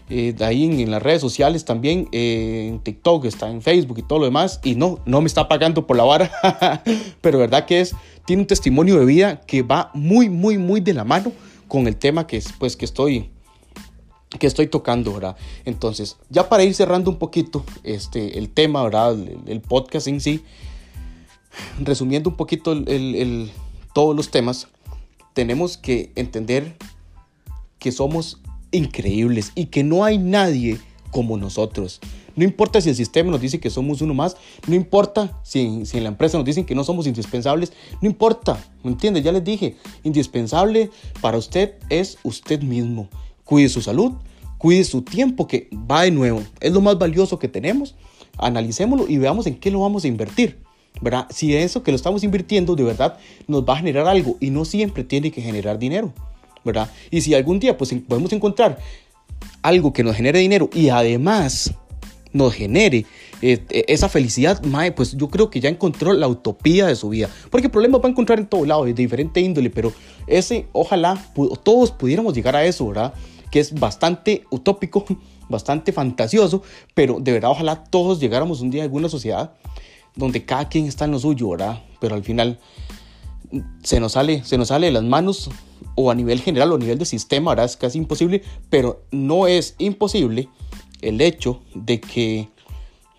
eh, 0.09 0.33
de 0.33 0.45
ahí 0.45 0.65
en, 0.65 0.91
las 0.91 1.01
redes 1.01 1.21
sociales 1.21 1.63
también, 1.63 2.09
en 2.11 2.79
TikTok, 2.79 3.25
está 3.25 3.49
en 3.49 3.61
Facebook 3.61 3.99
y 3.99 4.03
todo 4.03 4.19
lo 4.19 4.25
demás. 4.25 4.59
Y 4.63 4.75
no, 4.75 4.99
no 5.05 5.21
me 5.21 5.27
está 5.27 5.47
pagando 5.47 5.87
por 5.87 5.95
la 5.97 6.03
vara, 6.03 6.83
pero 7.21 7.39
verdad 7.39 7.65
que 7.65 7.81
es, 7.81 7.95
tiene 8.25 8.41
un 8.41 8.47
testimonio 8.47 8.99
de 8.99 9.05
vida 9.05 9.41
que 9.41 9.61
va 9.61 9.89
muy, 9.93 10.29
muy, 10.29 10.57
muy 10.57 10.81
de 10.81 10.93
la 10.93 11.03
mano 11.03 11.31
con 11.67 11.87
el 11.87 11.95
tema 11.95 12.27
que, 12.27 12.43
pues, 12.59 12.75
que 12.75 12.85
estoy 12.85 13.31
que 14.39 14.47
estoy 14.47 14.67
tocando, 14.67 15.13
¿verdad? 15.13 15.35
Entonces, 15.65 16.17
ya 16.29 16.47
para 16.47 16.63
ir 16.63 16.73
cerrando 16.73 17.11
un 17.11 17.17
poquito 17.17 17.65
este, 17.83 18.37
el 18.37 18.49
tema, 18.49 18.83
¿verdad? 18.83 19.17
El, 19.45 19.61
podcast 19.61 20.07
en 20.07 20.21
sí, 20.21 20.43
resumiendo 21.79 22.29
un 22.29 22.35
poquito 22.35 22.71
el, 22.71 23.51
todos 23.93 24.15
los 24.15 24.31
temas, 24.31 24.67
tenemos 25.33 25.77
que 25.77 26.11
entender 26.15 26.75
que 27.79 27.91
somos 27.91 28.41
increíbles 28.71 29.51
y 29.55 29.65
que 29.65 29.83
no 29.83 30.03
hay 30.03 30.17
nadie 30.17 30.79
como 31.11 31.37
nosotros. 31.37 31.99
No 32.35 32.45
importa 32.45 32.79
si 32.79 32.89
el 32.89 32.95
sistema 32.95 33.31
nos 33.31 33.41
dice 33.41 33.59
que 33.59 33.69
somos 33.69 34.01
uno 34.01 34.13
más, 34.13 34.37
no 34.67 34.75
importa 34.75 35.39
si, 35.43 35.85
si 35.85 35.97
en 35.97 36.03
la 36.03 36.09
empresa 36.09 36.37
nos 36.37 36.45
dicen 36.45 36.65
que 36.65 36.75
no 36.75 36.83
somos 36.83 37.05
indispensables, 37.05 37.73
no 38.01 38.07
importa, 38.07 38.63
¿me 38.83 38.91
entiendes? 38.91 39.23
Ya 39.23 39.31
les 39.31 39.43
dije, 39.43 39.75
indispensable 40.03 40.89
para 41.19 41.37
usted 41.37 41.73
es 41.89 42.17
usted 42.23 42.61
mismo. 42.61 43.09
Cuide 43.43 43.67
su 43.67 43.81
salud, 43.81 44.13
cuide 44.57 44.83
su 44.85 45.01
tiempo 45.01 45.47
que 45.47 45.69
va 45.73 46.03
de 46.03 46.11
nuevo, 46.11 46.41
es 46.61 46.71
lo 46.71 46.79
más 46.79 46.97
valioso 46.97 47.37
que 47.37 47.49
tenemos. 47.49 47.95
Analicémoslo 48.37 49.09
y 49.09 49.17
veamos 49.17 49.45
en 49.47 49.55
qué 49.55 49.69
lo 49.69 49.81
vamos 49.81 50.05
a 50.05 50.07
invertir. 50.07 50.57
¿Verdad? 50.99 51.27
Si 51.29 51.55
eso 51.55 51.83
que 51.83 51.91
lo 51.91 51.95
estamos 51.95 52.23
invirtiendo 52.23 52.75
de 52.75 52.83
verdad 52.83 53.17
nos 53.47 53.63
va 53.63 53.73
a 53.73 53.77
generar 53.77 54.07
algo 54.07 54.37
y 54.39 54.49
no 54.49 54.65
siempre 54.65 55.03
tiene 55.03 55.31
que 55.31 55.41
generar 55.41 55.79
dinero. 55.79 56.13
¿verdad? 56.63 56.89
Y 57.09 57.21
si 57.21 57.33
algún 57.33 57.59
día 57.59 57.77
pues, 57.77 57.93
podemos 58.07 58.31
encontrar 58.33 58.77
algo 59.61 59.93
que 59.93 60.03
nos 60.03 60.15
genere 60.15 60.39
dinero 60.39 60.69
y 60.73 60.89
además 60.89 61.73
nos 62.33 62.53
genere 62.53 63.05
eh, 63.41 63.63
eh, 63.69 63.85
esa 63.87 64.07
felicidad, 64.07 64.63
mae, 64.63 64.91
pues 64.91 65.17
yo 65.17 65.29
creo 65.29 65.49
que 65.49 65.59
ya 65.59 65.69
encontró 65.69 66.13
la 66.13 66.27
utopía 66.27 66.87
de 66.87 66.95
su 66.95 67.09
vida. 67.09 67.29
Porque 67.49 67.69
problemas 67.69 68.01
va 68.01 68.05
a 68.05 68.09
encontrar 68.09 68.39
en 68.39 68.47
todo 68.47 68.65
lado, 68.65 68.85
de 68.85 68.93
diferente 68.93 69.41
índole, 69.41 69.69
pero 69.69 69.91
ese, 70.27 70.67
ojalá 70.71 71.21
todos 71.63 71.91
pudiéramos 71.91 72.33
llegar 72.33 72.55
a 72.55 72.63
eso, 72.63 72.87
¿verdad? 72.87 73.13
Que 73.51 73.59
es 73.59 73.73
bastante 73.73 74.43
utópico, 74.49 75.05
bastante 75.49 75.91
fantasioso, 75.91 76.61
pero 76.93 77.19
de 77.19 77.33
verdad, 77.33 77.51
ojalá 77.51 77.83
todos 77.83 78.19
llegáramos 78.19 78.61
un 78.61 78.69
día 78.69 78.83
a 78.83 78.85
alguna 78.85 79.09
sociedad 79.09 79.53
donde 80.15 80.45
cada 80.45 80.69
quien 80.69 80.85
está 80.85 81.05
en 81.05 81.11
lo 81.11 81.19
suyo, 81.19 81.49
¿verdad? 81.49 81.83
Pero 81.99 82.15
al 82.15 82.23
final 82.23 82.59
se 83.83 83.99
nos 83.99 84.13
sale, 84.13 84.43
se 84.43 84.57
nos 84.57 84.69
sale 84.69 84.87
de 84.87 84.93
las 84.93 85.03
manos 85.03 85.49
o 85.95 86.11
a 86.11 86.15
nivel 86.15 86.39
general 86.41 86.71
o 86.71 86.75
a 86.75 86.79
nivel 86.79 86.97
de 86.97 87.05
sistema, 87.05 87.51
¿verdad? 87.51 87.65
Es 87.65 87.77
casi 87.77 87.97
imposible, 87.97 88.41
pero 88.69 89.03
no 89.11 89.47
es 89.47 89.75
imposible 89.77 90.49
el 91.01 91.21
hecho 91.21 91.61
de 91.73 91.99
que 91.99 92.49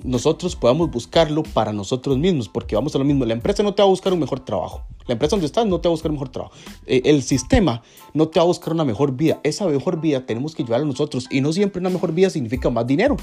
nosotros 0.05 0.57
podamos 0.57 0.90
buscarlo 0.90 1.42
para 1.42 1.72
nosotros 1.72 2.18
mismos, 2.18 2.48
porque 2.48 2.74
vamos 2.74 2.94
a 2.94 2.98
lo 2.98 3.05
mismo, 3.05 3.24
la 3.24 3.35
empresa 3.35 3.62
no 3.62 3.74
te 3.74 3.83
va 3.83 3.87
a 3.87 3.90
buscar 3.90 4.12
un 4.12 4.18
mejor 4.18 4.40
trabajo, 4.40 4.83
la 5.07 5.12
empresa 5.12 5.37
donde 5.37 5.46
estás 5.46 5.66
no 5.66 5.81
te 5.81 5.88
va 5.88 5.90
a 5.90 5.94
buscar 5.94 6.11
un 6.11 6.16
mejor 6.16 6.31
trabajo, 6.31 6.55
eh, 6.87 7.02
el 7.05 7.22
sistema 7.22 7.83
no 8.12 8.28
te 8.28 8.40
va 8.40 8.44
a 8.44 8.46
buscar 8.46 8.72
una 8.72 8.85
mejor 8.85 9.16
vida, 9.16 9.40
esa 9.44 9.66
mejor 9.66 10.00
vida 10.00 10.26
tenemos 10.26 10.55
que 10.55 10.64
llevarla 10.64 10.87
nosotros 10.87 11.28
y 11.31 11.40
no 11.40 11.52
siempre 11.52 11.81
una 11.81 11.90
mejor 11.90 12.12
vida 12.12 12.31
significa 12.31 12.70
más 12.70 12.87
dinero. 12.87 13.16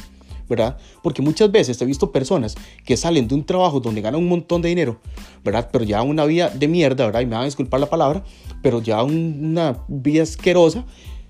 ¿Verdad? 0.50 0.78
Porque 1.04 1.22
muchas 1.22 1.52
veces 1.52 1.80
he 1.82 1.86
visto 1.86 2.12
personas 2.12 2.56
que 2.84 2.98
salen 2.98 3.28
de 3.28 3.36
un 3.36 3.46
trabajo 3.46 3.80
donde 3.80 4.02
ganan 4.02 4.20
un 4.20 4.28
montón 4.28 4.62
de 4.62 4.70
dinero, 4.70 5.00
¿verdad? 5.44 5.70
Pero 5.72 5.86
ya 5.86 6.02
una 6.02 6.26
vida 6.26 6.50
de 6.50 6.68
mierda, 6.68 7.06
¿verdad? 7.06 7.22
Y 7.22 7.26
me 7.28 7.36
van 7.36 7.44
a 7.44 7.46
disculpar 7.46 7.80
la 7.80 7.90
palabra, 7.90 8.24
pero 8.64 8.82
ya 8.82 9.04
una 9.04 9.86
vida 9.88 10.24
asquerosa 10.24 10.84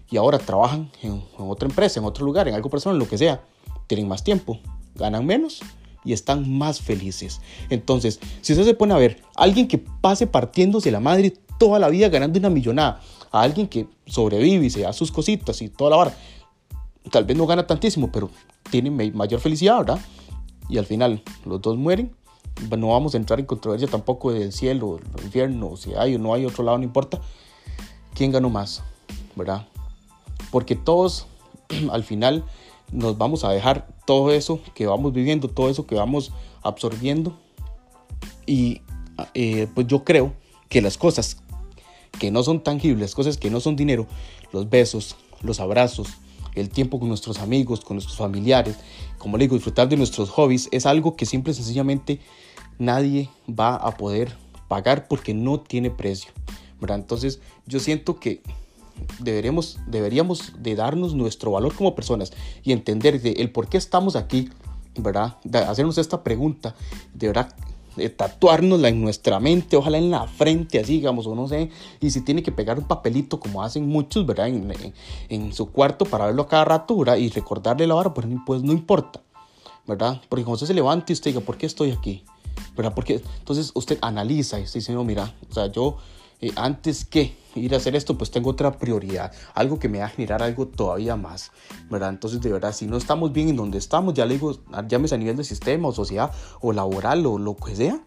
y 0.09 0.17
ahora 0.17 0.39
trabajan 0.39 0.89
en, 1.03 1.21
otra 1.37 1.67
empresa, 1.67 1.99
en 1.99 2.05
otro 2.05 2.25
lugar, 2.25 2.47
en 2.47 2.55
algo 2.55 2.69
personal, 2.69 2.97
lo 2.97 3.07
que 3.07 3.17
sea. 3.17 3.43
Tienen 3.87 4.07
más 4.07 4.23
tiempo, 4.23 4.59
ganan 4.95 5.25
menos 5.25 5.59
y 6.05 6.13
están 6.13 6.49
más 6.49 6.79
felices. 6.79 7.41
Entonces, 7.69 8.19
si 8.41 8.53
usted 8.53 8.65
se 8.65 8.73
pone 8.73 8.93
a 8.93 8.97
ver, 8.97 9.21
alguien 9.35 9.67
que 9.67 9.77
pase 9.77 10.27
partiéndose 10.27 10.91
la 10.91 10.99
madre 10.99 11.33
toda 11.59 11.77
la 11.77 11.89
vida 11.89 12.07
ganando 12.07 12.39
una 12.39 12.49
millonada, 12.49 13.01
a 13.31 13.41
alguien 13.41 13.67
que 13.67 13.87
sobrevive 14.07 14.65
y 14.65 14.69
se 14.69 14.81
da 14.81 14.93
sus 14.93 15.11
cositas 15.11 15.61
y 15.61 15.69
toda 15.69 15.91
la 15.91 15.97
vara, 15.97 16.17
tal 17.11 17.25
vez 17.25 17.37
no 17.37 17.47
gana 17.47 17.67
tantísimo, 17.67 18.11
pero 18.11 18.29
tiene 18.69 18.91
mayor 19.11 19.39
felicidad, 19.39 19.79
¿verdad? 19.79 19.99
Y 20.69 20.77
al 20.77 20.85
final 20.85 21.23
los 21.45 21.61
dos 21.61 21.77
mueren. 21.77 22.15
No 22.69 22.89
vamos 22.89 23.13
a 23.13 23.17
entrar 23.17 23.39
en 23.39 23.45
controversia 23.45 23.87
tampoco 23.87 24.33
del 24.33 24.51
cielo, 24.51 24.99
el 25.17 25.23
infierno, 25.23 25.77
si 25.77 25.93
hay 25.93 26.15
o 26.15 26.19
no 26.19 26.33
hay 26.33 26.45
otro 26.45 26.63
lado, 26.63 26.77
no 26.77 26.83
importa. 26.83 27.21
¿Quién 28.13 28.31
ganó 28.31 28.49
más? 28.49 28.83
¿Verdad? 29.35 29.65
Porque 30.51 30.75
todos 30.75 31.27
al 31.91 32.03
final 32.03 32.43
nos 32.91 33.17
vamos 33.17 33.43
a 33.43 33.51
dejar 33.51 33.87
todo 34.05 34.31
eso 34.31 34.59
que 34.73 34.87
vamos 34.87 35.13
viviendo, 35.13 35.47
todo 35.47 35.69
eso 35.69 35.87
que 35.87 35.95
vamos 35.95 36.33
absorbiendo. 36.61 37.37
Y 38.45 38.81
eh, 39.33 39.67
pues 39.73 39.87
yo 39.87 40.03
creo 40.03 40.33
que 40.67 40.81
las 40.81 40.97
cosas 40.97 41.37
que 42.19 42.31
no 42.31 42.43
son 42.43 42.61
tangibles, 42.61 43.15
cosas 43.15 43.37
que 43.37 43.49
no 43.49 43.59
son 43.59 43.75
dinero, 43.75 44.07
los 44.51 44.69
besos, 44.69 45.15
los 45.41 45.59
abrazos, 45.59 46.09
el 46.59 46.69
tiempo 46.69 46.99
con 46.99 47.07
nuestros 47.07 47.39
amigos, 47.39 47.81
con 47.81 47.95
nuestros 47.95 48.17
familiares, 48.17 48.75
como 49.17 49.37
le 49.37 49.45
digo, 49.45 49.55
disfrutar 49.55 49.89
de 49.89 49.97
nuestros 49.97 50.29
hobbies, 50.29 50.69
es 50.71 50.85
algo 50.85 51.15
que 51.15 51.25
simple 51.25 51.51
y 51.51 51.55
sencillamente 51.55 52.19
nadie 52.77 53.29
va 53.47 53.75
a 53.75 53.97
poder 53.97 54.35
pagar 54.67 55.07
porque 55.07 55.33
no 55.33 55.59
tiene 55.59 55.89
precio. 55.89 56.31
¿verdad? 56.79 56.97
Entonces 56.97 57.39
yo 57.65 57.79
siento 57.79 58.19
que 58.19 58.41
deberemos, 59.19 59.79
deberíamos 59.87 60.53
de 60.57 60.75
darnos 60.75 61.13
nuestro 61.13 61.51
valor 61.51 61.75
como 61.75 61.95
personas 61.95 62.31
y 62.63 62.71
entender 62.71 63.21
el 63.23 63.51
por 63.51 63.67
qué 63.69 63.77
estamos 63.77 64.15
aquí, 64.15 64.49
¿verdad? 64.97 65.37
De 65.43 65.59
hacernos 65.59 65.97
esta 65.97 66.23
pregunta, 66.23 66.75
de 67.13 67.27
verdad, 67.27 67.55
de 67.99 68.89
en 68.89 69.01
nuestra 69.01 69.39
mente, 69.39 69.75
ojalá 69.75 69.97
en 69.97 70.11
la 70.11 70.27
frente, 70.27 70.79
así, 70.79 70.93
digamos, 70.93 71.27
o 71.27 71.35
no 71.35 71.47
sé, 71.47 71.69
y 71.99 72.09
si 72.09 72.21
tiene 72.21 72.41
que 72.43 72.51
pegar 72.51 72.77
un 72.79 72.85
papelito, 72.85 73.39
como 73.39 73.63
hacen 73.63 73.87
muchos, 73.87 74.25
¿verdad? 74.25 74.47
En, 75.29 75.53
su 75.53 75.71
cuarto 75.71 76.05
para 76.05 76.27
verlo 76.27 76.47
cada 76.47 76.65
rato, 76.65 76.97
¿verdad? 76.97 77.17
Y 77.17 77.29
recordarle 77.29 77.87
la 77.87 77.95
vara, 77.95 78.13
pues, 78.13 78.27
pues 78.45 78.63
no 78.63 78.71
importa, 78.71 79.21
¿verdad? 79.87 80.21
Porque 80.29 80.43
cuando 80.43 80.55
usted 80.55 80.67
se 80.67 80.73
levante 80.73 81.11
y 81.11 81.15
usted 81.15 81.31
diga, 81.31 81.45
¿por 81.45 81.57
qué 81.57 81.65
estoy 81.65 81.91
aquí? 81.91 82.23
¿Verdad? 82.75 82.93
Porque 82.93 83.21
entonces 83.39 83.71
usted 83.73 83.97
analiza 84.01 84.59
y 84.59 84.63
usted 84.63 84.79
dice, 84.79 84.93
no, 84.93 85.03
mira, 85.03 85.33
o 85.49 85.53
sea, 85.53 85.67
yo 85.67 85.97
eh, 86.41 86.51
antes 86.55 87.05
que 87.05 87.35
ir 87.55 87.73
a 87.73 87.77
hacer 87.77 87.95
esto, 87.95 88.17
pues 88.17 88.31
tengo 88.31 88.51
otra 88.51 88.77
prioridad, 88.77 89.31
algo 89.53 89.79
que 89.79 89.89
me 89.89 89.99
va 89.99 90.05
a 90.05 90.09
generar 90.09 90.41
algo 90.43 90.67
todavía 90.67 91.15
más, 91.15 91.51
¿verdad? 91.89 92.09
Entonces, 92.09 92.41
de 92.41 92.51
verdad, 92.51 92.73
si 92.73 92.85
no 92.85 92.97
estamos 92.97 93.33
bien 93.33 93.49
en 93.49 93.55
donde 93.55 93.77
estamos, 93.77 94.13
ya 94.13 94.25
le 94.25 94.35
digo, 94.35 94.57
llámese 94.87 95.15
a 95.15 95.17
nivel 95.17 95.35
de 95.35 95.43
sistema 95.43 95.87
o 95.87 95.91
sociedad 95.91 96.31
o 96.61 96.71
laboral 96.71 97.25
o 97.25 97.37
lo 97.37 97.55
que 97.55 97.75
sea, 97.75 97.99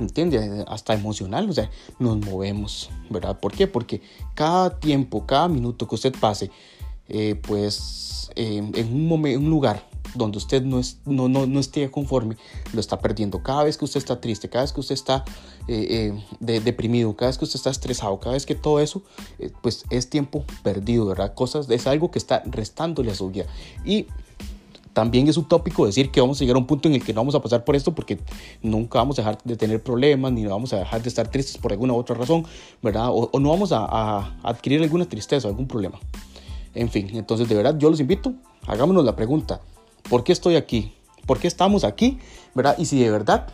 ¿entiendes? 0.00 0.64
Hasta 0.68 0.94
emocional, 0.94 1.48
o 1.48 1.52
sea, 1.52 1.70
nos 1.98 2.18
movemos, 2.18 2.90
¿verdad? 3.10 3.38
¿Por 3.38 3.52
qué? 3.52 3.66
Porque 3.66 4.00
cada 4.34 4.78
tiempo, 4.78 5.26
cada 5.26 5.48
minuto 5.48 5.86
que 5.86 5.94
usted 5.94 6.14
pase, 6.18 6.50
eh, 7.08 7.36
pues 7.36 8.30
eh, 8.34 8.58
en 8.58 8.94
un, 8.94 9.06
momento, 9.06 9.40
un 9.40 9.50
lugar 9.50 9.88
donde 10.14 10.38
usted 10.38 10.62
no, 10.62 10.78
es, 10.78 10.98
no, 11.04 11.28
no, 11.28 11.46
no, 11.46 11.60
esté 11.60 11.90
conforme, 11.90 12.36
lo 12.72 12.80
está 12.80 13.00
perdiendo. 13.00 13.42
Cada 13.42 13.64
vez 13.64 13.76
que 13.76 13.84
usted 13.84 13.98
está 13.98 14.20
triste, 14.20 14.48
cada 14.48 14.64
vez 14.64 14.72
que 14.72 14.80
usted 14.80 14.94
está 14.94 15.24
eh, 15.66 16.14
eh, 16.40 16.60
deprimido, 16.60 17.14
cada 17.16 17.30
vez 17.30 17.38
que 17.38 17.44
usted 17.44 17.56
está 17.56 17.70
estresado, 17.70 18.18
cada 18.20 18.32
vez 18.32 18.46
que 18.46 18.54
todo 18.54 18.80
eso, 18.80 19.02
eh, 19.38 19.50
pues 19.62 19.84
es 19.90 20.10
tiempo 20.10 20.44
perdido, 20.62 21.06
¿verdad? 21.06 21.34
Cosas, 21.34 21.68
es 21.70 21.86
algo 21.86 22.10
que 22.10 22.18
está 22.18 22.42
restándole 22.46 23.10
a 23.10 23.14
su 23.14 23.30
vida. 23.30 23.46
Y 23.84 24.06
también 24.98 25.28
es 25.28 25.36
utópico 25.36 25.86
decir 25.86 26.10
que 26.10 26.20
vamos 26.20 26.38
a 26.38 26.40
llegar 26.40 26.56
a 26.56 26.58
un 26.58 26.66
punto 26.66 26.88
en 26.88 26.94
el 26.94 27.04
que 27.04 27.12
no 27.12 27.20
vamos 27.20 27.36
a 27.36 27.40
pasar 27.40 27.64
por 27.64 27.76
esto 27.76 27.94
porque 27.94 28.18
nunca 28.62 28.98
vamos 28.98 29.16
a 29.18 29.22
dejar 29.22 29.38
de 29.44 29.56
tener 29.56 29.80
problemas 29.80 30.32
ni 30.32 30.44
vamos 30.44 30.72
a 30.72 30.78
dejar 30.78 31.00
de 31.02 31.08
estar 31.08 31.30
tristes 31.30 31.56
por 31.56 31.70
alguna 31.70 31.94
otra 31.94 32.16
razón, 32.16 32.44
¿verdad? 32.82 33.08
O, 33.10 33.30
no 33.38 33.50
vamos 33.50 33.70
a, 33.70 33.84
a 33.84 34.36
adquirir 34.42 34.82
alguna 34.82 35.08
tristeza, 35.08 35.46
algún 35.46 35.68
problema. 35.68 36.00
En 36.74 36.88
fin, 36.88 37.10
entonces 37.12 37.48
de 37.48 37.54
verdad 37.54 37.78
yo 37.78 37.90
los 37.90 38.00
invito, 38.00 38.34
hagámonos 38.66 39.04
la 39.04 39.14
pregunta, 39.14 39.60
¿Por 40.08 40.24
qué 40.24 40.32
estoy 40.32 40.56
aquí? 40.56 40.94
¿Por 41.26 41.38
qué 41.38 41.48
estamos 41.48 41.84
aquí? 41.84 42.18
¿Verdad? 42.54 42.76
Y 42.78 42.86
si 42.86 42.98
de 42.98 43.10
verdad, 43.10 43.48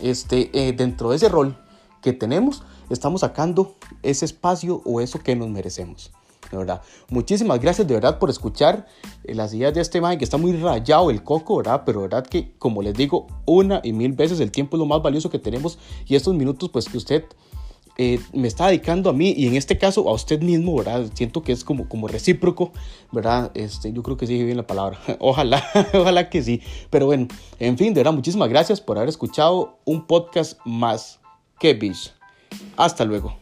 este, 0.00 0.50
eh, 0.52 0.72
dentro 0.72 1.10
de 1.10 1.16
ese 1.16 1.28
rol 1.28 1.56
que 2.00 2.12
tenemos, 2.12 2.64
estamos 2.90 3.20
sacando 3.20 3.76
ese 4.02 4.24
espacio 4.24 4.82
o 4.84 5.00
eso 5.00 5.20
que 5.20 5.36
nos 5.36 5.48
merecemos. 5.48 6.10
De 6.50 6.58
verdad. 6.58 6.82
Muchísimas 7.08 7.60
gracias 7.60 7.86
de 7.86 7.94
verdad 7.94 8.18
por 8.18 8.28
escuchar 8.28 8.86
eh, 9.24 9.34
las 9.34 9.54
ideas 9.54 9.72
de 9.74 9.80
este 9.80 10.00
man 10.00 10.18
que 10.18 10.24
está 10.24 10.36
muy 10.36 10.52
rayado 10.52 11.08
el 11.10 11.22
coco, 11.22 11.58
¿verdad? 11.58 11.82
Pero 11.86 12.02
verdad 12.02 12.26
que, 12.26 12.52
como 12.58 12.82
les 12.82 12.94
digo, 12.94 13.28
una 13.46 13.80
y 13.84 13.92
mil 13.92 14.12
veces 14.12 14.40
el 14.40 14.50
tiempo 14.50 14.76
es 14.76 14.80
lo 14.80 14.86
más 14.86 15.00
valioso 15.00 15.30
que 15.30 15.38
tenemos 15.38 15.78
y 16.06 16.16
estos 16.16 16.34
minutos, 16.34 16.68
pues 16.70 16.88
que 16.88 16.98
usted 16.98 17.24
eh, 17.98 18.20
me 18.32 18.48
está 18.48 18.68
dedicando 18.68 19.10
a 19.10 19.12
mí 19.12 19.34
y 19.36 19.46
en 19.46 19.56
este 19.56 19.78
caso 19.78 20.08
a 20.08 20.12
usted 20.12 20.40
mismo, 20.40 20.76
¿verdad? 20.76 21.10
Siento 21.14 21.42
que 21.42 21.52
es 21.52 21.64
como, 21.64 21.88
como 21.88 22.08
recíproco, 22.08 22.72
¿verdad? 23.10 23.50
Este, 23.54 23.92
yo 23.92 24.02
creo 24.02 24.16
que 24.16 24.26
sigue 24.26 24.44
bien 24.44 24.56
la 24.56 24.66
palabra. 24.66 24.98
Ojalá, 25.18 25.62
ojalá 25.92 26.30
que 26.30 26.42
sí. 26.42 26.62
Pero 26.90 27.06
bueno, 27.06 27.28
en 27.58 27.76
fin, 27.76 27.94
de 27.94 28.00
verdad, 28.00 28.12
muchísimas 28.12 28.48
gracias 28.48 28.80
por 28.80 28.96
haber 28.96 29.08
escuchado 29.08 29.78
un 29.84 30.06
podcast 30.06 30.58
más 30.64 31.20
que 31.58 31.78
Hasta 32.76 33.04
luego. 33.04 33.41